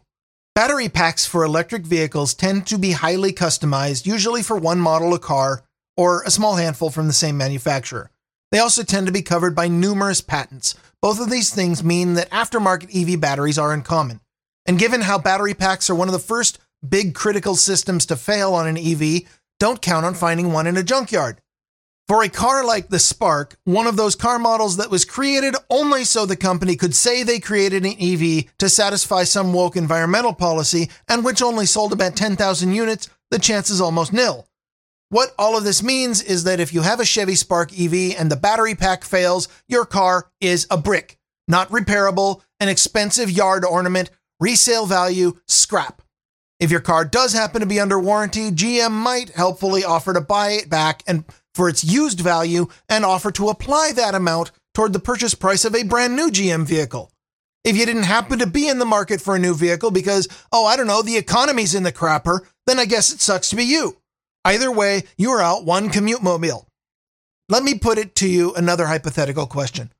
Battery 0.59 0.89
packs 0.89 1.25
for 1.25 1.45
electric 1.45 1.83
vehicles 1.83 2.33
tend 2.33 2.67
to 2.67 2.77
be 2.77 2.91
highly 2.91 3.31
customized, 3.31 4.05
usually 4.05 4.43
for 4.43 4.57
one 4.57 4.77
model 4.81 5.13
of 5.13 5.21
car 5.21 5.63
or 5.95 6.21
a 6.23 6.29
small 6.29 6.57
handful 6.57 6.89
from 6.89 7.07
the 7.07 7.13
same 7.13 7.37
manufacturer. 7.37 8.11
They 8.51 8.59
also 8.59 8.83
tend 8.83 9.07
to 9.07 9.13
be 9.13 9.21
covered 9.21 9.55
by 9.55 9.69
numerous 9.69 10.19
patents. 10.19 10.75
Both 11.01 11.21
of 11.21 11.29
these 11.29 11.49
things 11.49 11.81
mean 11.81 12.15
that 12.15 12.29
aftermarket 12.31 12.93
EV 12.93 13.21
batteries 13.21 13.57
are 13.57 13.71
uncommon. 13.71 14.19
And 14.65 14.77
given 14.77 14.99
how 14.99 15.17
battery 15.17 15.53
packs 15.53 15.89
are 15.89 15.95
one 15.95 16.09
of 16.09 16.13
the 16.13 16.19
first 16.19 16.59
big 16.85 17.15
critical 17.15 17.55
systems 17.55 18.05
to 18.07 18.17
fail 18.17 18.53
on 18.53 18.67
an 18.67 18.77
EV, 18.77 19.29
don't 19.61 19.81
count 19.81 20.05
on 20.05 20.13
finding 20.13 20.51
one 20.51 20.67
in 20.67 20.75
a 20.75 20.83
junkyard. 20.83 21.39
For 22.09 22.23
a 22.23 22.29
car 22.29 22.65
like 22.65 22.89
the 22.89 22.97
Spark, 22.97 23.55
one 23.65 23.85
of 23.85 23.95
those 23.95 24.15
car 24.15 24.39
models 24.39 24.77
that 24.77 24.89
was 24.89 25.05
created 25.05 25.55
only 25.69 26.03
so 26.03 26.25
the 26.25 26.35
company 26.35 26.75
could 26.75 26.95
say 26.95 27.21
they 27.21 27.39
created 27.39 27.85
an 27.85 27.93
EV 27.99 28.45
to 28.57 28.67
satisfy 28.67 29.25
some 29.25 29.53
woke 29.53 29.75
environmental 29.75 30.33
policy 30.33 30.89
and 31.07 31.23
which 31.23 31.43
only 31.43 31.67
sold 31.67 31.93
about 31.93 32.15
10,000 32.15 32.73
units, 32.73 33.11
the 33.29 33.37
chance 33.37 33.69
is 33.69 33.79
almost 33.79 34.11
nil. 34.11 34.47
What 35.09 35.35
all 35.37 35.55
of 35.55 35.63
this 35.63 35.83
means 35.83 36.23
is 36.23 36.45
that 36.45 36.59
if 36.59 36.73
you 36.73 36.81
have 36.81 36.99
a 36.99 37.05
Chevy 37.05 37.35
Spark 37.35 37.71
EV 37.79 38.15
and 38.17 38.31
the 38.31 38.35
battery 38.35 38.73
pack 38.73 39.03
fails, 39.03 39.47
your 39.67 39.85
car 39.85 40.31
is 40.41 40.65
a 40.71 40.79
brick, 40.79 41.19
not 41.47 41.69
repairable, 41.69 42.41
an 42.59 42.69
expensive 42.69 43.29
yard 43.29 43.63
ornament, 43.63 44.09
resale 44.39 44.87
value, 44.87 45.33
scrap. 45.47 46.01
If 46.59 46.71
your 46.71 46.81
car 46.81 47.05
does 47.05 47.33
happen 47.33 47.61
to 47.61 47.67
be 47.67 47.79
under 47.79 47.99
warranty, 47.99 48.49
GM 48.49 48.91
might 48.91 49.29
helpfully 49.29 49.83
offer 49.83 50.13
to 50.13 50.21
buy 50.21 50.53
it 50.53 50.69
back 50.69 51.03
and 51.07 51.23
for 51.59 51.67
its 51.67 51.83
used 51.83 52.21
value 52.21 52.67
and 52.87 53.03
offer 53.03 53.31
to 53.33 53.49
apply 53.49 53.91
that 53.93 54.15
amount 54.15 54.51
toward 54.73 54.93
the 54.93 54.97
purchase 54.97 55.35
price 55.35 55.65
of 55.65 55.75
a 55.75 55.83
brand 55.83 56.15
new 56.15 56.31
GM 56.31 56.65
vehicle. 56.65 57.11
If 57.65 57.75
you 57.75 57.85
didn't 57.85 58.03
happen 58.03 58.39
to 58.39 58.47
be 58.47 58.69
in 58.69 58.79
the 58.79 58.85
market 58.85 59.19
for 59.19 59.35
a 59.35 59.39
new 59.39 59.53
vehicle 59.53 59.91
because, 59.91 60.29
oh, 60.53 60.65
I 60.65 60.77
don't 60.77 60.87
know, 60.87 61.01
the 61.01 61.17
economy's 61.17 61.75
in 61.75 61.83
the 61.83 61.91
crapper, 61.91 62.47
then 62.65 62.79
I 62.79 62.85
guess 62.85 63.11
it 63.11 63.19
sucks 63.19 63.49
to 63.49 63.57
be 63.57 63.65
you. 63.65 63.97
Either 64.45 64.71
way, 64.71 65.03
you're 65.17 65.41
out 65.41 65.65
one 65.65 65.89
commute 65.89 66.23
mobile. 66.23 66.65
Let 67.49 67.63
me 67.63 67.77
put 67.77 67.97
it 67.97 68.15
to 68.15 68.29
you 68.29 68.53
another 68.53 68.85
hypothetical 68.85 69.45
question. 69.45 69.91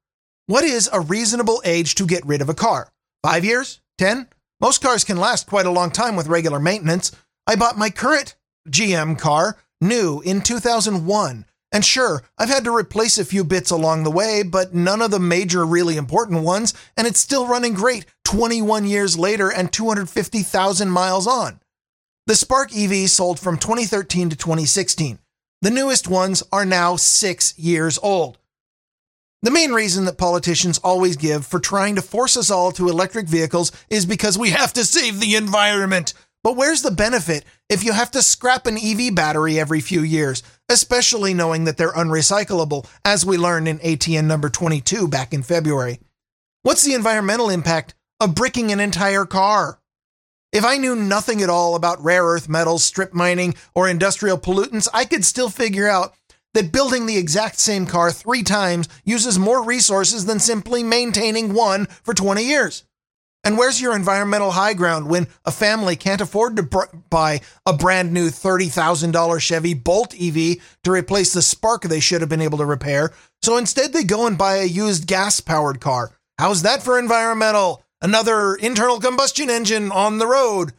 What 0.45 0.63
is 0.63 0.89
a 0.93 1.01
reasonable 1.01 1.61
age 1.65 1.93
to 1.95 2.05
get 2.05 2.25
rid 2.25 2.41
of 2.41 2.47
a 2.47 2.53
car? 2.53 2.89
Five 3.21 3.43
years? 3.43 3.81
Ten? 3.97 4.29
Most 4.61 4.81
cars 4.81 5.03
can 5.03 5.17
last 5.17 5.45
quite 5.45 5.65
a 5.65 5.71
long 5.71 5.91
time 5.91 6.15
with 6.15 6.27
regular 6.27 6.61
maintenance. 6.61 7.11
I 7.45 7.57
bought 7.57 7.77
my 7.77 7.89
current 7.89 8.35
GM 8.69 9.19
car 9.19 9.57
new 9.81 10.21
in 10.21 10.41
2001. 10.41 11.45
And 11.71 11.85
sure, 11.85 12.23
I've 12.37 12.49
had 12.49 12.63
to 12.63 12.75
replace 12.75 13.17
a 13.17 13.25
few 13.25 13.43
bits 13.43 13.69
along 13.69 14.03
the 14.03 14.11
way, 14.11 14.41
but 14.43 14.73
none 14.73 15.01
of 15.01 15.11
the 15.11 15.19
major 15.19 15.65
really 15.65 15.97
important 15.97 16.43
ones, 16.43 16.73
and 16.97 17.05
it's 17.05 17.19
still 17.19 17.47
running 17.47 17.73
great 17.73 18.05
21 18.25 18.85
years 18.85 19.17
later 19.17 19.51
and 19.51 19.71
250,000 19.71 20.89
miles 20.89 21.27
on. 21.27 21.59
The 22.25 22.35
Spark 22.35 22.75
EV 22.75 23.09
sold 23.09 23.39
from 23.39 23.57
2013 23.57 24.29
to 24.31 24.35
2016. 24.35 25.19
The 25.61 25.69
newest 25.69 26.07
ones 26.07 26.41
are 26.51 26.65
now 26.65 26.95
six 26.95 27.57
years 27.57 27.99
old. 28.01 28.37
The 29.41 29.51
main 29.51 29.71
reason 29.71 30.05
that 30.05 30.17
politicians 30.17 30.79
always 30.79 31.15
give 31.15 31.45
for 31.45 31.59
trying 31.59 31.95
to 31.95 32.01
force 32.01 32.35
us 32.35 32.51
all 32.51 32.71
to 32.73 32.89
electric 32.89 33.27
vehicles 33.27 33.71
is 33.89 34.05
because 34.05 34.37
we 34.37 34.49
have 34.49 34.73
to 34.73 34.83
save 34.83 35.19
the 35.19 35.35
environment. 35.35 36.13
But 36.43 36.55
where's 36.55 36.81
the 36.81 36.91
benefit 36.91 37.43
if 37.67 37.83
you 37.83 37.91
have 37.91 38.11
to 38.11 38.21
scrap 38.21 38.65
an 38.65 38.77
EV 38.77 39.13
battery 39.13 39.59
every 39.59 39.81
few 39.81 40.01
years, 40.01 40.41
especially 40.69 41.33
knowing 41.33 41.65
that 41.65 41.77
they're 41.77 41.91
unrecyclable, 41.91 42.87
as 43.03 43.25
we 43.25 43.37
learned 43.37 43.67
in 43.67 43.79
ATN 43.79 44.25
number 44.25 44.49
22 44.49 45.07
back 45.07 45.33
in 45.33 45.43
February? 45.43 45.99
What's 46.63 46.83
the 46.83 46.93
environmental 46.93 47.49
impact 47.49 47.93
of 48.19 48.35
bricking 48.35 48.71
an 48.71 48.79
entire 48.79 49.25
car? 49.25 49.79
If 50.51 50.65
I 50.65 50.77
knew 50.77 50.95
nothing 50.95 51.41
at 51.41 51.49
all 51.49 51.75
about 51.75 52.03
rare 52.03 52.23
earth 52.23 52.49
metals, 52.49 52.83
strip 52.83 53.13
mining, 53.13 53.53
or 53.75 53.87
industrial 53.87 54.37
pollutants, 54.37 54.87
I 54.93 55.05
could 55.05 55.25
still 55.25 55.49
figure 55.49 55.87
out 55.87 56.15
that 56.53 56.71
building 56.71 57.05
the 57.05 57.17
exact 57.17 57.59
same 57.59 57.85
car 57.85 58.11
three 58.11 58.43
times 58.43 58.89
uses 59.03 59.37
more 59.37 59.63
resources 59.63 60.25
than 60.25 60.39
simply 60.39 60.83
maintaining 60.83 61.53
one 61.53 61.85
for 61.85 62.13
20 62.13 62.43
years. 62.43 62.85
And 63.43 63.57
where's 63.57 63.79
your 63.79 63.95
environmental 63.95 64.51
high 64.51 64.73
ground 64.73 65.07
when 65.09 65.27
a 65.45 65.51
family 65.51 65.95
can't 65.95 66.19
afford 66.19 66.57
to 66.57 66.63
br- 66.63 66.83
buy 67.09 67.41
a 67.65 67.71
brand 67.71 68.11
new 68.11 68.29
$30,000 68.29 69.39
Chevy 69.39 69.73
Bolt 69.73 70.13
EV 70.13 70.57
to 70.83 70.91
replace 70.91 71.31
the 71.31 71.41
spark 71.41 71.83
they 71.83 72.01
should 72.01 72.21
have 72.21 72.29
been 72.29 72.41
able 72.41 72.57
to 72.57 72.65
repair? 72.65 73.13
So 73.41 73.55
instead, 73.55 73.93
they 73.93 74.03
go 74.03 74.27
and 74.27 74.37
buy 74.37 74.57
a 74.57 74.65
used 74.65 75.07
gas 75.07 75.39
powered 75.39 75.79
car. 75.79 76.11
How's 76.37 76.63
that 76.63 76.83
for 76.83 76.99
environmental? 76.99 77.83
Another 78.01 78.55
internal 78.55 78.99
combustion 78.99 79.49
engine 79.49 79.91
on 79.91 80.17
the 80.17 80.27
road. 80.27 80.73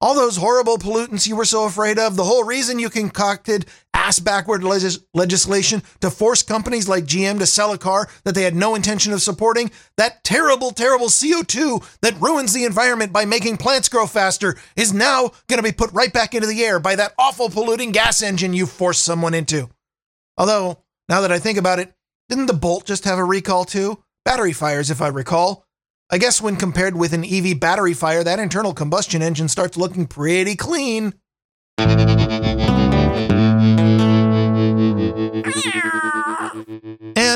All 0.00 0.14
those 0.14 0.36
horrible 0.36 0.78
pollutants 0.78 1.26
you 1.26 1.34
were 1.34 1.44
so 1.44 1.64
afraid 1.64 1.98
of, 1.98 2.14
the 2.14 2.24
whole 2.24 2.44
reason 2.44 2.78
you 2.78 2.88
concocted 2.88 3.66
ass 3.92 4.20
backward 4.20 4.62
legis- 4.62 5.00
legislation 5.12 5.82
to 6.00 6.08
force 6.08 6.44
companies 6.44 6.88
like 6.88 7.04
GM 7.04 7.40
to 7.40 7.46
sell 7.46 7.72
a 7.72 7.78
car 7.78 8.08
that 8.22 8.36
they 8.36 8.44
had 8.44 8.54
no 8.54 8.76
intention 8.76 9.12
of 9.12 9.20
supporting, 9.20 9.72
that 9.96 10.22
terrible, 10.22 10.70
terrible 10.70 11.08
CO2 11.08 11.84
that 12.00 12.20
ruins 12.20 12.52
the 12.52 12.64
environment 12.64 13.12
by 13.12 13.24
making 13.24 13.56
plants 13.56 13.88
grow 13.88 14.06
faster, 14.06 14.56
is 14.76 14.94
now 14.94 15.32
going 15.48 15.58
to 15.58 15.62
be 15.64 15.72
put 15.72 15.92
right 15.92 16.12
back 16.12 16.32
into 16.32 16.46
the 16.46 16.64
air 16.64 16.78
by 16.78 16.94
that 16.94 17.12
awful 17.18 17.50
polluting 17.50 17.90
gas 17.90 18.22
engine 18.22 18.52
you 18.52 18.66
forced 18.66 19.04
someone 19.04 19.34
into. 19.34 19.68
Although, 20.36 20.78
now 21.08 21.22
that 21.22 21.32
I 21.32 21.40
think 21.40 21.58
about 21.58 21.80
it, 21.80 21.92
didn't 22.28 22.46
the 22.46 22.54
Bolt 22.54 22.86
just 22.86 23.04
have 23.04 23.18
a 23.18 23.24
recall 23.24 23.64
too? 23.64 24.02
Battery 24.24 24.52
fires, 24.52 24.90
if 24.90 25.02
I 25.02 25.08
recall. 25.08 25.64
I 26.10 26.16
guess 26.16 26.40
when 26.40 26.56
compared 26.56 26.96
with 26.96 27.12
an 27.12 27.22
EV 27.22 27.60
battery 27.60 27.92
fire, 27.92 28.24
that 28.24 28.38
internal 28.38 28.72
combustion 28.72 29.20
engine 29.20 29.48
starts 29.48 29.76
looking 29.76 30.06
pretty 30.06 30.56
clean. 30.56 31.12
And 31.76 31.92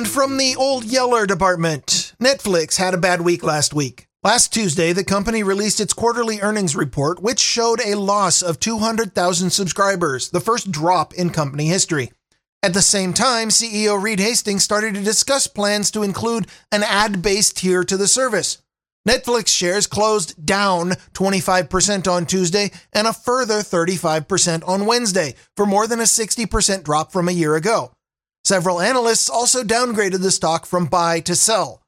from 0.09 0.39
the 0.39 0.57
old 0.57 0.85
Yeller 0.85 1.27
department, 1.27 2.15
Netflix 2.19 2.79
had 2.79 2.95
a 2.95 2.99
bad 2.99 3.21
week 3.21 3.43
last 3.43 3.75
week. 3.75 4.07
Last 4.25 4.55
Tuesday, 4.55 4.95
the 4.95 5.05
company 5.05 5.43
released 5.43 5.79
its 5.79 5.93
quarterly 5.93 6.41
earnings 6.41 6.75
report, 6.75 7.21
which 7.21 7.41
showed 7.41 7.83
a 7.85 7.97
loss 7.97 8.41
of 8.41 8.59
200,000 8.59 9.51
subscribers, 9.51 10.31
the 10.31 10.41
first 10.41 10.73
drop 10.73 11.13
in 11.13 11.29
company 11.29 11.67
history. 11.67 12.11
At 12.65 12.75
the 12.75 12.83
same 12.83 13.13
time, 13.13 13.49
CEO 13.49 14.01
Reed 14.01 14.21
Hastings 14.21 14.63
started 14.63 14.95
to 14.95 15.03
discuss 15.03 15.49
plans 15.49 15.91
to 15.91 16.05
include 16.05 16.47
an 16.71 16.85
ad 16.85 17.21
based 17.21 17.57
tier 17.57 17.83
to 17.83 17.97
the 17.97 18.07
service. 18.07 18.62
Netflix 19.09 19.49
shares 19.49 19.87
closed 19.89 20.47
down 20.47 20.91
25% 21.15 22.11
on 22.11 22.25
Tuesday 22.25 22.71
and 22.93 23.07
a 23.07 23.13
further 23.13 23.57
35% 23.57 24.67
on 24.67 24.87
Wednesday, 24.87 25.35
for 25.57 25.67
more 25.67 25.87
than 25.87 25.99
a 25.99 26.05
60% 26.05 26.85
drop 26.85 27.11
from 27.11 27.29
a 27.29 27.33
year 27.33 27.57
ago. 27.57 27.93
Several 28.45 28.81
analysts 28.81 29.29
also 29.29 29.63
downgraded 29.63 30.23
the 30.23 30.31
stock 30.31 30.67
from 30.67 30.87
buy 30.87 31.21
to 31.21 31.35
sell. 31.35 31.83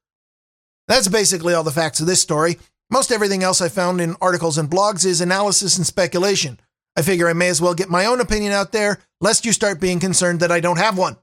That's 0.88 1.09
basically 1.09 1.54
all 1.54 1.64
the 1.64 1.71
facts 1.71 2.00
of 2.00 2.06
this 2.06 2.21
story. 2.21 2.59
Most 2.90 3.11
everything 3.11 3.42
else 3.42 3.61
I 3.61 3.68
found 3.68 4.00
in 4.00 4.16
articles 4.21 4.59
and 4.59 4.71
blogs 4.71 5.06
is 5.06 5.21
analysis 5.21 5.76
and 5.76 5.87
speculation. 5.87 6.61
I 6.97 7.02
figure 7.02 7.28
I 7.28 7.33
may 7.33 7.49
as 7.49 7.61
well 7.61 7.75
get 7.75 7.88
my 7.88 8.06
own 8.06 8.21
opinion 8.21 8.52
out 8.52 8.73
there, 8.73 9.00
lest 9.21 9.44
you 9.44 9.52
start 9.52 9.80
being 9.80 9.99
concerned 9.99 10.40
that 10.40 10.52
I 10.52 10.61
don't 10.61 10.78
have 10.78 10.99
one. 10.99 11.16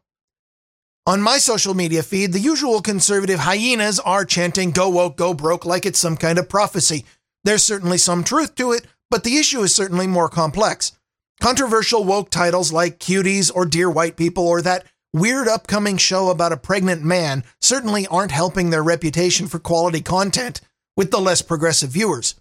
On 1.08 1.20
my 1.20 1.40
social 1.40 1.74
media 1.74 2.04
feed, 2.04 2.32
the 2.32 2.40
usual 2.40 2.80
conservative 2.80 3.40
hyenas 3.40 4.00
are 4.00 4.24
chanting 4.24 4.70
go 4.70 4.88
woke, 4.88 5.18
go 5.18 5.34
broke 5.34 5.66
like 5.66 5.84
it's 5.84 5.98
some 5.98 6.16
kind 6.16 6.38
of 6.38 6.48
prophecy. 6.48 7.06
There's 7.44 7.64
certainly 7.64 7.98
some 7.98 8.24
truth 8.24 8.54
to 8.56 8.72
it, 8.72 8.86
but 9.10 9.24
the 9.24 9.38
issue 9.38 9.62
is 9.62 9.74
certainly 9.74 10.06
more 10.06 10.30
complex. 10.30 10.92
Controversial 11.40 12.04
woke 12.04 12.30
titles 12.30 12.72
like 12.72 13.00
Cuties 13.00 13.52
or 13.54 13.66
Dear 13.66 13.90
White 13.90 14.16
People 14.16 14.48
or 14.48 14.62
that 14.62 14.86
weird 15.12 15.48
upcoming 15.48 15.98
show 15.98 16.30
about 16.30 16.52
a 16.54 16.58
pregnant 16.58 17.04
man 17.04 17.44
certainly 17.60 18.06
aren't 18.06 18.32
helping 18.32 18.70
their 18.70 18.84
reputation 18.84 19.48
for 19.48 19.58
quality 19.58 20.02
content 20.02 20.62
with 20.96 21.10
the 21.10 21.20
less 21.20 21.42
progressive 21.42 21.90
viewers. 21.90 22.36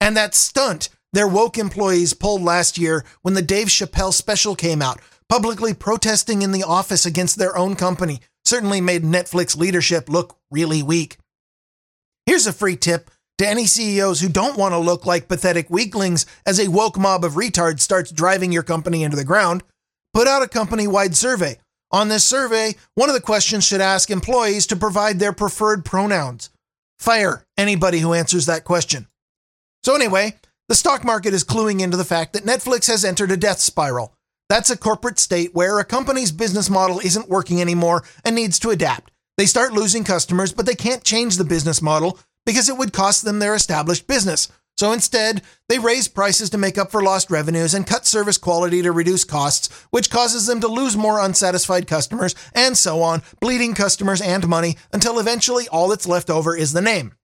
And 0.00 0.16
that 0.16 0.36
stunt 0.36 0.90
their 1.12 1.26
woke 1.26 1.58
employees 1.58 2.14
pulled 2.14 2.42
last 2.42 2.78
year 2.78 3.04
when 3.22 3.34
the 3.34 3.42
Dave 3.42 3.66
Chappelle 3.66 4.12
special 4.12 4.54
came 4.54 4.80
out, 4.80 5.00
publicly 5.30 5.72
protesting 5.72 6.42
in 6.42 6.50
the 6.50 6.64
office 6.64 7.06
against 7.06 7.38
their 7.38 7.56
own 7.56 7.76
company, 7.76 8.18
certainly 8.44 8.80
made 8.80 9.04
Netflix 9.04 9.56
leadership 9.56 10.08
look 10.08 10.36
really 10.50 10.82
weak. 10.82 11.18
Here's 12.26 12.48
a 12.48 12.52
free 12.52 12.76
tip 12.76 13.12
to 13.38 13.46
any 13.46 13.64
CEOs 13.64 14.20
who 14.20 14.28
don't 14.28 14.58
want 14.58 14.72
to 14.72 14.78
look 14.78 15.06
like 15.06 15.28
pathetic 15.28 15.70
weaklings 15.70 16.26
as 16.44 16.58
a 16.58 16.68
woke 16.68 16.98
mob 16.98 17.24
of 17.24 17.34
retards 17.34 17.78
starts 17.78 18.10
driving 18.10 18.50
your 18.50 18.64
company 18.64 19.04
into 19.04 19.16
the 19.16 19.24
ground. 19.24 19.62
Put 20.12 20.26
out 20.26 20.42
a 20.42 20.48
company 20.48 20.88
wide 20.88 21.16
survey. 21.16 21.58
On 21.92 22.08
this 22.08 22.24
survey, 22.24 22.74
one 22.96 23.08
of 23.08 23.14
the 23.14 23.20
questions 23.20 23.64
should 23.64 23.80
ask 23.80 24.10
employees 24.10 24.66
to 24.66 24.76
provide 24.76 25.20
their 25.20 25.32
preferred 25.32 25.84
pronouns. 25.84 26.50
Fire 26.98 27.44
anybody 27.56 28.00
who 28.00 28.14
answers 28.14 28.46
that 28.46 28.64
question. 28.64 29.06
So, 29.84 29.94
anyway, 29.94 30.34
the 30.68 30.74
stock 30.74 31.04
market 31.04 31.32
is 31.34 31.44
cluing 31.44 31.80
into 31.80 31.96
the 31.96 32.04
fact 32.04 32.32
that 32.32 32.44
Netflix 32.44 32.88
has 32.88 33.04
entered 33.04 33.30
a 33.30 33.36
death 33.36 33.60
spiral. 33.60 34.12
That's 34.50 34.68
a 34.68 34.76
corporate 34.76 35.20
state 35.20 35.54
where 35.54 35.78
a 35.78 35.84
company's 35.84 36.32
business 36.32 36.68
model 36.68 36.98
isn't 36.98 37.28
working 37.28 37.60
anymore 37.60 38.02
and 38.24 38.34
needs 38.34 38.58
to 38.58 38.70
adapt. 38.70 39.12
They 39.38 39.46
start 39.46 39.72
losing 39.72 40.02
customers, 40.02 40.52
but 40.52 40.66
they 40.66 40.74
can't 40.74 41.04
change 41.04 41.36
the 41.36 41.44
business 41.44 41.80
model 41.80 42.18
because 42.44 42.68
it 42.68 42.76
would 42.76 42.92
cost 42.92 43.24
them 43.24 43.38
their 43.38 43.54
established 43.54 44.08
business. 44.08 44.48
So 44.76 44.90
instead, 44.90 45.42
they 45.68 45.78
raise 45.78 46.08
prices 46.08 46.50
to 46.50 46.58
make 46.58 46.78
up 46.78 46.90
for 46.90 47.00
lost 47.00 47.30
revenues 47.30 47.74
and 47.74 47.86
cut 47.86 48.06
service 48.06 48.38
quality 48.38 48.82
to 48.82 48.90
reduce 48.90 49.22
costs, 49.22 49.68
which 49.90 50.10
causes 50.10 50.48
them 50.48 50.60
to 50.62 50.66
lose 50.66 50.96
more 50.96 51.20
unsatisfied 51.20 51.86
customers 51.86 52.34
and 52.52 52.76
so 52.76 53.02
on, 53.02 53.22
bleeding 53.40 53.74
customers 53.74 54.20
and 54.20 54.48
money 54.48 54.76
until 54.92 55.20
eventually 55.20 55.68
all 55.68 55.86
that's 55.86 56.08
left 56.08 56.28
over 56.28 56.56
is 56.56 56.72
the 56.72 56.82
name. 56.82 57.14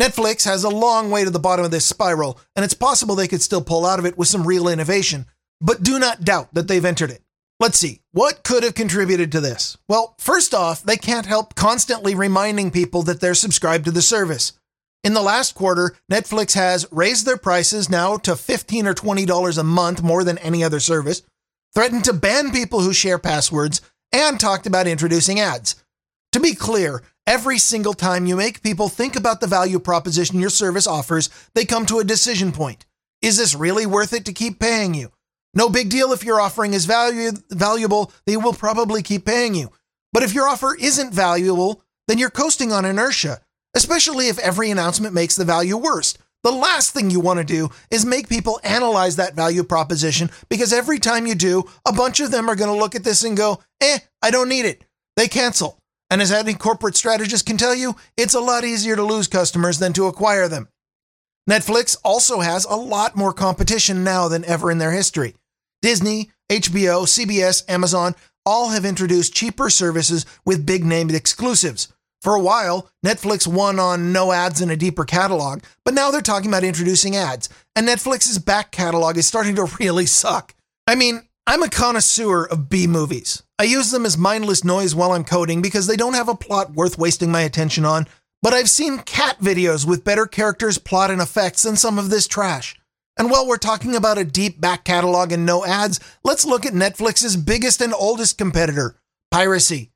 Netflix 0.00 0.44
has 0.44 0.62
a 0.62 0.68
long 0.68 1.10
way 1.10 1.24
to 1.24 1.30
the 1.30 1.40
bottom 1.40 1.64
of 1.64 1.72
this 1.72 1.84
spiral, 1.84 2.38
and 2.54 2.64
it's 2.64 2.74
possible 2.74 3.16
they 3.16 3.26
could 3.26 3.42
still 3.42 3.62
pull 3.62 3.84
out 3.84 3.98
of 3.98 4.06
it 4.06 4.16
with 4.16 4.28
some 4.28 4.46
real 4.46 4.68
innovation. 4.68 5.26
But 5.60 5.82
do 5.82 5.98
not 5.98 6.24
doubt 6.24 6.54
that 6.54 6.68
they've 6.68 6.84
entered 6.84 7.10
it. 7.10 7.22
Let's 7.60 7.78
see, 7.78 8.00
what 8.12 8.42
could 8.42 8.62
have 8.62 8.74
contributed 8.74 9.32
to 9.32 9.40
this? 9.40 9.76
Well, 9.88 10.14
first 10.18 10.54
off, 10.54 10.82
they 10.82 10.96
can't 10.96 11.26
help 11.26 11.54
constantly 11.54 12.14
reminding 12.14 12.70
people 12.70 13.02
that 13.04 13.20
they're 13.20 13.34
subscribed 13.34 13.84
to 13.84 13.90
the 13.90 14.02
service. 14.02 14.52
In 15.04 15.14
the 15.14 15.22
last 15.22 15.54
quarter, 15.54 15.94
Netflix 16.10 16.54
has 16.54 16.86
raised 16.90 17.26
their 17.26 17.36
prices 17.36 17.88
now 17.88 18.16
to 18.18 18.36
15 18.36 18.86
or 18.86 18.94
$20 18.94 19.58
a 19.58 19.62
month 19.62 20.02
more 20.02 20.24
than 20.24 20.38
any 20.38 20.64
other 20.64 20.80
service, 20.80 21.22
threatened 21.74 22.04
to 22.04 22.12
ban 22.12 22.50
people 22.50 22.80
who 22.80 22.92
share 22.92 23.18
passwords, 23.18 23.80
and 24.12 24.40
talked 24.40 24.66
about 24.66 24.86
introducing 24.86 25.38
ads. 25.38 25.76
To 26.32 26.40
be 26.40 26.54
clear, 26.54 27.02
Every 27.26 27.56
single 27.56 27.94
time 27.94 28.26
you 28.26 28.36
make 28.36 28.62
people 28.62 28.90
think 28.90 29.16
about 29.16 29.40
the 29.40 29.46
value 29.46 29.78
proposition 29.78 30.38
your 30.38 30.50
service 30.50 30.86
offers, 30.86 31.30
they 31.54 31.64
come 31.64 31.86
to 31.86 31.98
a 31.98 32.04
decision 32.04 32.52
point. 32.52 32.84
Is 33.22 33.38
this 33.38 33.54
really 33.54 33.86
worth 33.86 34.12
it 34.12 34.26
to 34.26 34.34
keep 34.34 34.58
paying 34.58 34.92
you? 34.92 35.10
No 35.54 35.68
big 35.68 35.88
deal 35.88 36.12
if 36.12 36.24
your 36.24 36.40
offering 36.40 36.74
is 36.74 36.84
value, 36.84 37.30
valuable, 37.50 38.12
they 38.26 38.36
will 38.36 38.52
probably 38.52 39.02
keep 39.02 39.24
paying 39.24 39.54
you. 39.54 39.70
But 40.12 40.22
if 40.22 40.34
your 40.34 40.48
offer 40.48 40.74
isn't 40.74 41.14
valuable, 41.14 41.82
then 42.08 42.18
you're 42.18 42.30
coasting 42.30 42.72
on 42.72 42.84
inertia, 42.84 43.40
especially 43.74 44.28
if 44.28 44.38
every 44.38 44.70
announcement 44.70 45.14
makes 45.14 45.36
the 45.36 45.44
value 45.44 45.76
worse. 45.76 46.16
The 46.42 46.52
last 46.52 46.92
thing 46.92 47.10
you 47.10 47.20
want 47.20 47.38
to 47.38 47.44
do 47.44 47.70
is 47.90 48.04
make 48.04 48.28
people 48.28 48.60
analyze 48.62 49.16
that 49.16 49.34
value 49.34 49.64
proposition 49.64 50.30
because 50.50 50.74
every 50.74 50.98
time 50.98 51.26
you 51.26 51.34
do, 51.34 51.64
a 51.86 51.92
bunch 51.92 52.20
of 52.20 52.30
them 52.30 52.50
are 52.50 52.56
going 52.56 52.70
to 52.70 52.78
look 52.78 52.94
at 52.94 53.02
this 53.02 53.24
and 53.24 53.36
go, 53.36 53.60
eh, 53.80 53.98
I 54.20 54.30
don't 54.30 54.50
need 54.50 54.66
it. 54.66 54.84
They 55.16 55.26
cancel. 55.26 55.78
And 56.10 56.20
as 56.20 56.30
any 56.30 56.52
corporate 56.54 56.96
strategist 56.96 57.46
can 57.46 57.56
tell 57.56 57.74
you, 57.74 57.96
it's 58.16 58.34
a 58.34 58.40
lot 58.40 58.64
easier 58.64 58.94
to 58.94 59.02
lose 59.02 59.26
customers 59.26 59.78
than 59.78 59.94
to 59.94 60.06
acquire 60.06 60.48
them. 60.48 60.68
Netflix 61.48 61.96
also 62.04 62.40
has 62.40 62.64
a 62.66 62.76
lot 62.76 63.16
more 63.16 63.32
competition 63.32 64.04
now 64.04 64.28
than 64.28 64.44
ever 64.44 64.70
in 64.70 64.78
their 64.78 64.92
history. 64.92 65.34
Disney, 65.84 66.30
HBO, 66.50 67.04
CBS, 67.04 67.62
Amazon 67.68 68.14
all 68.46 68.70
have 68.70 68.86
introduced 68.86 69.34
cheaper 69.34 69.68
services 69.68 70.24
with 70.46 70.64
big 70.64 70.82
name 70.82 71.10
exclusives. 71.10 71.88
For 72.22 72.34
a 72.34 72.40
while, 72.40 72.88
Netflix 73.04 73.46
won 73.46 73.78
on 73.78 74.10
no 74.10 74.32
ads 74.32 74.62
and 74.62 74.70
a 74.70 74.78
deeper 74.78 75.04
catalog, 75.04 75.62
but 75.84 75.92
now 75.92 76.10
they're 76.10 76.22
talking 76.22 76.48
about 76.48 76.64
introducing 76.64 77.16
ads, 77.16 77.50
and 77.76 77.86
Netflix's 77.86 78.38
back 78.38 78.70
catalog 78.70 79.18
is 79.18 79.26
starting 79.26 79.56
to 79.56 79.64
really 79.78 80.06
suck. 80.06 80.54
I 80.86 80.94
mean, 80.94 81.28
I'm 81.46 81.62
a 81.62 81.68
connoisseur 81.68 82.46
of 82.46 82.70
B 82.70 82.86
movies. 82.86 83.42
I 83.58 83.64
use 83.64 83.90
them 83.90 84.06
as 84.06 84.16
mindless 84.16 84.64
noise 84.64 84.94
while 84.94 85.12
I'm 85.12 85.22
coding 85.22 85.60
because 85.60 85.86
they 85.86 85.96
don't 85.96 86.14
have 86.14 86.30
a 86.30 86.34
plot 86.34 86.72
worth 86.72 86.96
wasting 86.96 87.30
my 87.30 87.42
attention 87.42 87.84
on, 87.84 88.06
but 88.40 88.54
I've 88.54 88.70
seen 88.70 89.00
cat 89.00 89.38
videos 89.38 89.86
with 89.86 90.02
better 90.02 90.24
characters, 90.24 90.78
plot, 90.78 91.10
and 91.10 91.20
effects 91.20 91.64
than 91.64 91.76
some 91.76 91.98
of 91.98 92.08
this 92.08 92.26
trash. 92.26 92.74
And 93.16 93.30
while 93.30 93.46
we're 93.46 93.58
talking 93.58 93.94
about 93.94 94.18
a 94.18 94.24
deep 94.24 94.60
back 94.60 94.84
catalog 94.84 95.30
and 95.30 95.46
no 95.46 95.64
ads, 95.64 96.00
let's 96.24 96.44
look 96.44 96.66
at 96.66 96.72
Netflix's 96.72 97.36
biggest 97.36 97.80
and 97.80 97.94
oldest 97.94 98.38
competitor, 98.38 98.96
piracy. 99.30 99.90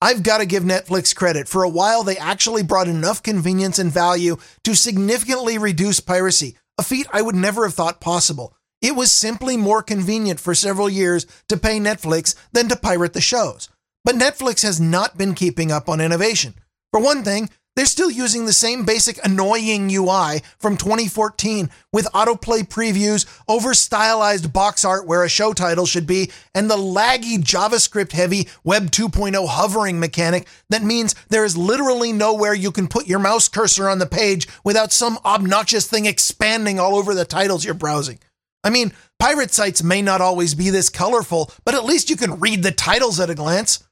I've 0.00 0.22
got 0.22 0.38
to 0.38 0.46
give 0.46 0.62
Netflix 0.62 1.14
credit. 1.14 1.48
For 1.48 1.62
a 1.62 1.68
while, 1.68 2.04
they 2.04 2.16
actually 2.16 2.62
brought 2.62 2.88
enough 2.88 3.22
convenience 3.22 3.78
and 3.78 3.92
value 3.92 4.36
to 4.64 4.74
significantly 4.74 5.58
reduce 5.58 6.00
piracy, 6.00 6.56
a 6.78 6.82
feat 6.82 7.06
I 7.12 7.22
would 7.22 7.34
never 7.34 7.64
have 7.64 7.74
thought 7.74 8.00
possible. 8.00 8.54
It 8.80 8.96
was 8.96 9.12
simply 9.12 9.58
more 9.58 9.82
convenient 9.82 10.40
for 10.40 10.54
several 10.54 10.88
years 10.88 11.26
to 11.48 11.58
pay 11.58 11.78
Netflix 11.78 12.34
than 12.52 12.68
to 12.68 12.76
pirate 12.76 13.12
the 13.12 13.20
shows. 13.20 13.68
But 14.04 14.14
Netflix 14.14 14.62
has 14.62 14.80
not 14.80 15.18
been 15.18 15.34
keeping 15.34 15.70
up 15.70 15.88
on 15.88 16.00
innovation. 16.00 16.54
For 16.92 17.00
one 17.00 17.22
thing, 17.22 17.50
they're 17.76 17.86
still 17.86 18.10
using 18.10 18.46
the 18.46 18.52
same 18.52 18.84
basic 18.84 19.24
annoying 19.24 19.88
UI 19.90 20.42
from 20.58 20.76
2014 20.76 21.70
with 21.92 22.06
autoplay 22.12 22.60
previews, 22.60 23.26
over 23.48 23.74
stylized 23.74 24.52
box 24.52 24.84
art 24.84 25.06
where 25.06 25.24
a 25.24 25.28
show 25.28 25.52
title 25.52 25.86
should 25.86 26.06
be, 26.06 26.30
and 26.54 26.70
the 26.70 26.76
laggy 26.76 27.38
JavaScript 27.38 28.12
heavy 28.12 28.48
Web 28.64 28.90
2.0 28.90 29.48
hovering 29.48 30.00
mechanic 30.00 30.48
that 30.68 30.82
means 30.82 31.14
there 31.28 31.44
is 31.44 31.56
literally 31.56 32.12
nowhere 32.12 32.54
you 32.54 32.72
can 32.72 32.88
put 32.88 33.06
your 33.06 33.18
mouse 33.18 33.48
cursor 33.48 33.88
on 33.88 33.98
the 33.98 34.06
page 34.06 34.48
without 34.64 34.92
some 34.92 35.18
obnoxious 35.24 35.86
thing 35.86 36.06
expanding 36.06 36.78
all 36.78 36.96
over 36.96 37.14
the 37.14 37.24
titles 37.24 37.64
you're 37.64 37.74
browsing. 37.74 38.18
I 38.62 38.70
mean, 38.70 38.92
pirate 39.18 39.52
sites 39.52 39.82
may 39.82 40.02
not 40.02 40.20
always 40.20 40.54
be 40.54 40.70
this 40.70 40.88
colorful, 40.88 41.50
but 41.64 41.74
at 41.74 41.84
least 41.84 42.10
you 42.10 42.16
can 42.16 42.40
read 42.40 42.62
the 42.62 42.72
titles 42.72 43.20
at 43.20 43.30
a 43.30 43.34
glance. 43.34 43.82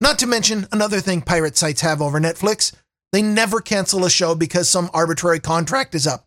Not 0.00 0.18
to 0.20 0.26
mention 0.26 0.66
another 0.72 1.00
thing 1.00 1.22
pirate 1.22 1.56
sites 1.56 1.80
have 1.80 2.02
over 2.02 2.20
Netflix 2.20 2.72
they 3.12 3.22
never 3.22 3.60
cancel 3.60 4.04
a 4.04 4.10
show 4.10 4.34
because 4.34 4.68
some 4.68 4.90
arbitrary 4.92 5.40
contract 5.40 5.94
is 5.94 6.06
up. 6.06 6.26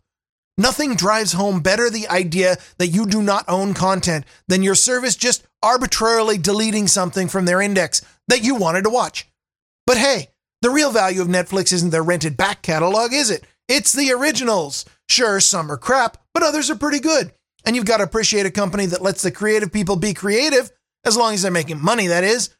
Nothing 0.57 0.95
drives 0.95 1.33
home 1.33 1.59
better 1.59 1.89
the 1.89 2.07
idea 2.07 2.57
that 2.77 2.87
you 2.87 3.05
do 3.05 3.21
not 3.21 3.43
own 3.47 3.73
content 3.73 4.25
than 4.47 4.63
your 4.63 4.75
service 4.75 5.15
just 5.15 5.45
arbitrarily 5.61 6.37
deleting 6.37 6.87
something 6.87 7.27
from 7.27 7.45
their 7.45 7.59
index 7.61 8.01
that 8.27 8.43
you 8.43 8.55
wanted 8.55 8.83
to 8.83 8.89
watch. 8.89 9.27
But 9.85 9.97
hey, 9.97 10.29
the 10.61 10.69
real 10.69 10.91
value 10.91 11.21
of 11.21 11.27
Netflix 11.27 11.73
isn't 11.73 11.89
their 11.89 12.03
rented 12.03 12.37
back 12.37 12.61
catalog, 12.61 13.11
is 13.11 13.29
it? 13.29 13.43
It's 13.67 13.91
the 13.91 14.11
originals. 14.11 14.85
Sure, 15.09 15.39
some 15.39 15.71
are 15.71 15.77
crap, 15.77 16.17
but 16.33 16.43
others 16.43 16.69
are 16.69 16.75
pretty 16.75 16.99
good. 16.99 17.33
And 17.65 17.75
you've 17.75 17.85
got 17.85 17.97
to 17.97 18.03
appreciate 18.03 18.45
a 18.45 18.51
company 18.51 18.85
that 18.87 19.01
lets 19.01 19.23
the 19.23 19.31
creative 19.31 19.73
people 19.73 19.95
be 19.95 20.13
creative, 20.13 20.71
as 21.03 21.17
long 21.17 21.33
as 21.33 21.41
they're 21.41 21.51
making 21.51 21.81
money, 21.81 22.07
that 22.07 22.23
is. 22.23 22.55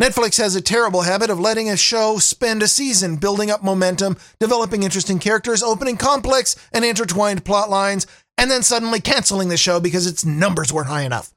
Netflix 0.00 0.38
has 0.38 0.56
a 0.56 0.62
terrible 0.62 1.02
habit 1.02 1.28
of 1.28 1.38
letting 1.38 1.68
a 1.68 1.76
show 1.76 2.18
spend 2.18 2.62
a 2.62 2.68
season 2.68 3.16
building 3.16 3.50
up 3.50 3.62
momentum, 3.62 4.16
developing 4.40 4.82
interesting 4.82 5.18
characters, 5.18 5.62
opening 5.62 5.96
complex 5.96 6.56
and 6.72 6.84
intertwined 6.84 7.44
plot 7.44 7.68
lines, 7.68 8.06
and 8.38 8.50
then 8.50 8.62
suddenly 8.62 9.00
canceling 9.00 9.48
the 9.48 9.56
show 9.56 9.80
because 9.80 10.06
its 10.06 10.24
numbers 10.24 10.72
weren't 10.72 10.88
high 10.88 11.02
enough. 11.02 11.32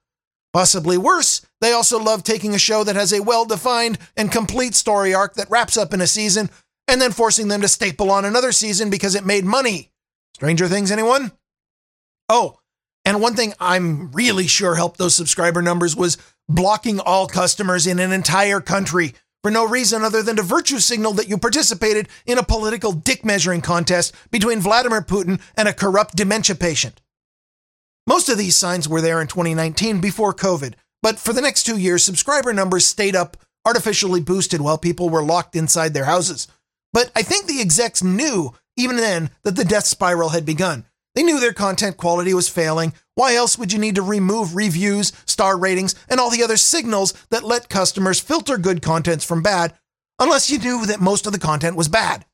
Possibly 0.54 0.98
worse, 0.98 1.46
they 1.60 1.74
also 1.74 2.00
love 2.00 2.24
taking 2.24 2.56
a 2.56 2.58
show 2.58 2.86
that 2.86 2.96
has 2.96 3.12
a 3.12 3.22
well 3.22 3.44
defined 3.44 3.98
and 4.15 4.32
complete 4.32 4.74
story 4.74 5.13
arc 5.13 5.34
that 5.34 5.50
wraps 5.50 5.76
up 5.76 5.94
in 5.94 6.00
a 6.00 6.08
season 6.08 6.50
and 6.88 7.02
then 7.02 7.12
forcing 7.12 7.50
them 7.50 7.60
to 7.62 7.68
staple 7.68 8.10
on 8.10 8.24
another 8.24 8.54
season 8.54 8.89
because 8.89 9.15
it 9.15 9.26
made 9.26 9.44
money. 9.44 9.91
Stranger 10.34 10.70
Things, 10.70 10.91
anyone? 10.91 11.34
Oh, 12.30 12.60
and 13.06 13.22
one 13.22 13.36
thing 13.36 13.54
I'm 13.60 14.12
really 14.12 14.48
sure 14.48 14.76
helped 14.76 14.98
those 14.98 15.15
subscriber 15.15 15.62
numbers 15.62 15.96
was 15.96 16.18
blocking 16.50 17.00
all 17.00 17.28
customers 17.28 17.88
in 17.88 18.00
an 18.00 18.12
entire 18.12 18.60
country 18.60 19.13
for 19.44 19.52
no 19.52 19.68
reason 19.68 20.04
other 20.04 20.24
than 20.24 20.36
to 20.38 20.41
virtue 20.41 20.80
signal 20.80 21.13
that 21.13 21.30
you 21.30 21.38
participated 21.38 22.10
in 22.26 22.39
a 22.39 22.44
political 22.44 22.91
dick 22.91 23.24
measuring 23.24 23.62
contest 23.62 24.13
between 24.32 24.60
Vladimir 24.60 25.02
Putin 25.02 25.39
and 25.56 25.68
a 25.68 25.74
corrupt 25.74 26.15
dementia 26.15 26.56
patient. 26.56 27.00
Most 28.08 28.28
of 28.28 28.39
these 28.39 28.56
signs 28.56 28.89
were 28.89 29.02
there 29.02 29.22
in 29.22 29.28
2019 29.28 30.02
before 30.02 30.34
COVID, 30.34 30.74
but 31.04 31.20
for 31.20 31.34
the 31.34 31.41
next 31.41 31.63
two 31.63 31.78
years, 31.78 32.04
subscriber 32.04 32.54
numbers 32.54 32.88
stayed 32.88 33.15
up, 33.15 33.38
artificially 33.65 34.22
boosted 34.22 34.62
while 34.62 34.78
people 34.80 35.10
were 35.10 35.24
locked 35.24 35.56
inside 35.56 35.94
their 35.94 36.06
houses. 36.06 36.48
But 36.91 37.12
I 37.15 37.22
think 37.22 37.46
the 37.46 37.62
execs 37.62 38.04
knew, 38.04 38.54
even 38.76 38.96
then, 38.96 39.30
that 39.44 39.56
the 39.56 39.65
death 39.65 39.86
spiral 39.86 40.30
had 40.30 40.46
begun. 40.46 40.86
They 41.15 41.23
knew 41.23 41.39
their 41.39 41.54
content 41.54 41.97
quality 41.97 42.34
was 42.34 42.49
failing. 42.49 42.93
Why 43.15 43.36
else 43.36 43.58
would 43.58 43.71
you 43.71 43.80
need 43.80 43.95
to 43.95 44.01
remove 44.01 44.56
reviews, 44.56 45.13
star 45.25 45.58
ratings, 45.58 45.95
and 46.10 46.19
all 46.19 46.30
the 46.30 46.43
other 46.43 46.58
signals 46.58 47.13
that 47.30 47.43
let 47.43 47.69
customers 47.69 48.19
filter 48.19 48.58
good 48.58 48.82
contents 48.82 49.23
from 49.23 49.41
bad, 49.41 49.73
unless 50.19 50.51
you 50.51 50.60
knew 50.60 50.86
that 50.86 50.99
most 50.99 51.25
of 51.25 51.32
the 51.32 51.39
content 51.39 51.78
was 51.78 51.88
bad? 51.88 52.25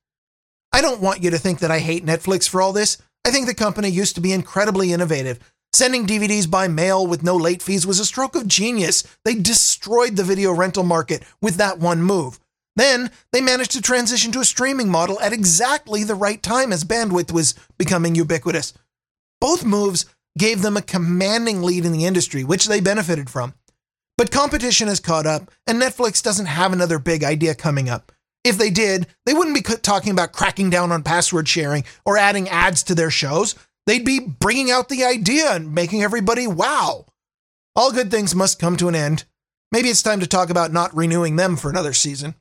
I 0.74 0.82
don't 0.82 1.02
want 1.02 1.22
you 1.22 1.30
to 1.30 1.38
think 1.38 1.60
that 1.60 1.72
I 1.72 1.80
hate 1.80 2.06
Netflix 2.06 2.50
for 2.50 2.62
all 2.62 2.74
this. 2.74 2.98
I 3.24 3.30
think 3.30 3.46
the 3.46 3.54
company 3.54 3.90
used 3.90 4.16
to 4.16 4.22
be 4.22 4.34
incredibly 4.34 4.92
innovative. 4.92 5.40
Sending 5.74 6.08
DVDs 6.08 6.50
by 6.50 6.68
mail 6.68 7.06
with 7.06 7.24
no 7.24 7.36
late 7.36 7.62
fees 7.62 7.86
was 7.86 8.00
a 8.00 8.06
stroke 8.06 8.36
of 8.36 8.48
genius. 8.48 9.04
They 9.24 9.36
destroyed 9.36 10.16
the 10.16 10.24
video 10.24 10.52
rental 10.52 10.84
market 10.84 11.24
with 11.42 11.56
that 11.56 11.80
one 11.80 12.02
move. 12.02 12.40
Then 12.76 13.12
they 13.32 13.42
managed 13.42 13.72
to 13.72 13.82
transition 13.82 14.32
to 14.32 14.40
a 14.40 14.46
streaming 14.46 14.90
model 14.90 15.20
at 15.20 15.34
exactly 15.34 16.04
the 16.04 16.16
right 16.16 16.42
time 16.42 16.72
as 16.72 16.84
bandwidth 16.84 17.32
was 17.32 17.54
becoming 17.78 18.16
ubiquitous. 18.16 18.74
Both 19.40 19.66
moves 19.66 20.06
gave 20.38 20.62
them 20.62 20.78
a 20.78 20.82
commanding 20.82 21.62
lead 21.62 21.86
in 21.86 21.92
the 21.92 22.06
industry, 22.06 22.44
which 22.44 22.68
they 22.68 22.80
benefited 22.80 23.30
from. 23.30 23.54
But 24.18 24.32
competition 24.32 24.88
has 24.88 25.00
caught 25.00 25.26
up, 25.26 25.52
and 25.66 25.82
Netflix 25.82 26.22
doesn't 26.22 26.46
have 26.46 26.74
another 26.74 27.00
big 27.00 27.24
idea 27.24 27.56
coming 27.56 27.90
up. 27.90 28.12
If 28.44 28.58
they 28.58 28.70
did, 28.70 29.08
they 29.26 29.34
wouldn't 29.34 29.56
be 29.56 29.62
talking 29.62 30.12
about 30.12 30.32
cracking 30.32 30.70
down 30.70 30.92
on 30.92 31.04
password 31.04 31.48
sharing 31.48 31.84
or 32.06 32.18
adding 32.18 32.50
ads 32.50 32.84
to 32.84 32.96
their 32.96 33.12
shows. 33.12 33.56
They'd 33.86 34.06
be 34.06 34.20
bringing 34.20 34.72
out 34.72 34.90
the 34.90 35.04
idea 35.04 35.52
and 35.52 35.74
making 35.74 36.04
everybody 36.04 36.48
wow. 36.48 37.06
All 37.76 37.92
good 37.92 38.12
things 38.12 38.36
must 38.36 38.60
come 38.60 38.78
to 38.78 38.88
an 38.88 38.96
end. 38.96 39.26
Maybe 39.72 39.90
it's 39.90 40.04
time 40.04 40.20
to 40.20 40.28
talk 40.28 40.50
about 40.50 40.74
not 40.74 40.96
renewing 40.96 41.36
them 41.36 41.56
for 41.56 41.70
another 41.70 41.94
season. 41.94 42.36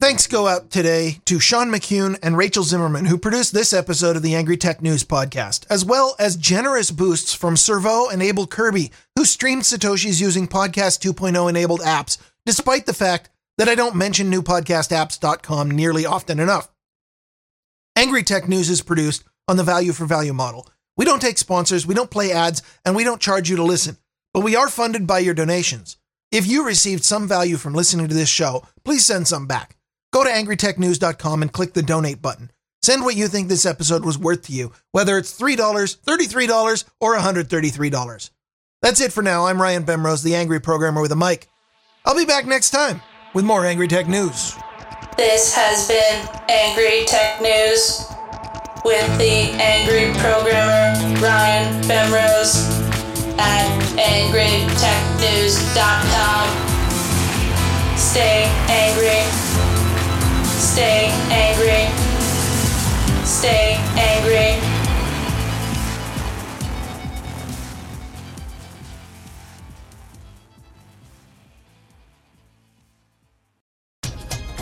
Thanks 0.00 0.26
go 0.26 0.48
out 0.48 0.70
today 0.70 1.20
to 1.26 1.38
Sean 1.38 1.68
McCune 1.68 2.18
and 2.22 2.36
Rachel 2.36 2.62
Zimmerman, 2.62 3.04
who 3.04 3.18
produced 3.18 3.52
this 3.52 3.72
episode 3.72 4.16
of 4.16 4.22
the 4.22 4.34
Angry 4.34 4.56
Tech 4.56 4.80
News 4.80 5.04
podcast, 5.04 5.66
as 5.68 5.84
well 5.84 6.16
as 6.18 6.36
generous 6.36 6.90
boosts 6.90 7.34
from 7.34 7.56
Servo 7.56 8.08
and 8.08 8.22
Abel 8.22 8.46
Kirby, 8.46 8.90
who 9.16 9.24
streamed 9.24 9.62
Satoshi's 9.62 10.20
using 10.20 10.48
Podcast 10.48 11.00
2.0 11.00 11.48
enabled 11.48 11.80
apps, 11.80 12.16
despite 12.46 12.86
the 12.86 12.94
fact 12.94 13.28
that 13.58 13.68
I 13.68 13.74
don't 13.74 13.94
mention 13.94 14.32
newpodcastapps.com 14.32 15.70
nearly 15.70 16.06
often 16.06 16.40
enough. 16.40 16.70
Angry 17.94 18.22
Tech 18.22 18.48
News 18.48 18.70
is 18.70 18.80
produced 18.80 19.24
on 19.46 19.58
the 19.58 19.62
value 19.62 19.92
for 19.92 20.06
value 20.06 20.32
model. 20.32 20.66
We 20.96 21.04
don't 21.04 21.20
take 21.22 21.38
sponsors, 21.38 21.86
we 21.86 21.94
don't 21.94 22.10
play 22.10 22.32
ads, 22.32 22.62
and 22.84 22.94
we 22.94 23.04
don't 23.04 23.20
charge 23.20 23.48
you 23.48 23.56
to 23.56 23.62
listen, 23.62 23.96
but 24.34 24.42
we 24.42 24.56
are 24.56 24.68
funded 24.68 25.06
by 25.06 25.20
your 25.20 25.34
donations. 25.34 25.96
If 26.30 26.46
you 26.46 26.64
received 26.64 27.04
some 27.04 27.26
value 27.26 27.56
from 27.56 27.74
listening 27.74 28.08
to 28.08 28.14
this 28.14 28.28
show, 28.28 28.66
please 28.84 29.04
send 29.04 29.26
some 29.26 29.46
back. 29.46 29.76
Go 30.12 30.24
to 30.24 30.30
angrytechnews.com 30.30 31.42
and 31.42 31.52
click 31.52 31.72
the 31.72 31.82
donate 31.82 32.22
button. 32.22 32.50
Send 32.82 33.04
what 33.04 33.16
you 33.16 33.28
think 33.28 33.48
this 33.48 33.66
episode 33.66 34.04
was 34.04 34.18
worth 34.18 34.42
to 34.42 34.52
you, 34.52 34.72
whether 34.92 35.18
it's 35.18 35.38
$3, 35.38 35.56
$33, 35.56 36.84
or 37.00 37.16
$133. 37.16 38.30
That's 38.82 39.00
it 39.00 39.12
for 39.12 39.22
now. 39.22 39.46
I'm 39.46 39.60
Ryan 39.60 39.84
Bemrose, 39.84 40.22
the 40.22 40.34
angry 40.34 40.60
programmer 40.60 41.02
with 41.02 41.12
a 41.12 41.16
mic. 41.16 41.48
I'll 42.06 42.16
be 42.16 42.24
back 42.24 42.46
next 42.46 42.70
time 42.70 43.02
with 43.34 43.44
more 43.44 43.66
Angry 43.66 43.88
Tech 43.88 44.08
News. 44.08 44.56
This 45.16 45.54
has 45.54 45.86
been 45.86 46.26
Angry 46.48 47.04
Tech 47.04 47.42
News 47.42 48.06
with 48.84 49.18
the 49.18 49.50
angry 49.60 50.12
programmer 50.20 50.94
Ryan 51.20 51.82
Bemrose 51.82 52.70
at 53.38 53.68
angrytechnews.com. 53.96 56.48
Stay 57.96 58.50
angry. 58.68 59.24
Stay 60.44 61.10
angry. 61.30 61.88
Stay 63.24 63.78
angry. 63.96 64.60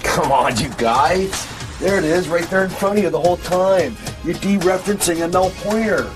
Come 0.03 0.33
on, 0.33 0.57
you 0.59 0.69
guys. 0.77 1.47
There 1.79 1.97
it 1.97 2.05
is, 2.05 2.29
right 2.29 2.45
there 2.51 2.65
in 2.65 2.71
front 2.71 2.99
of 2.99 3.05
you 3.05 3.11
the 3.11 3.21
whole 3.21 3.37
time. 3.37 3.97
You're 4.29 4.37
dereferencing 4.37 5.25
a 5.25 5.29
null 5.29 5.49
pointer. 5.63 6.13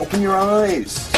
Open 0.00 0.20
your 0.20 0.36
eyes. 0.36 1.11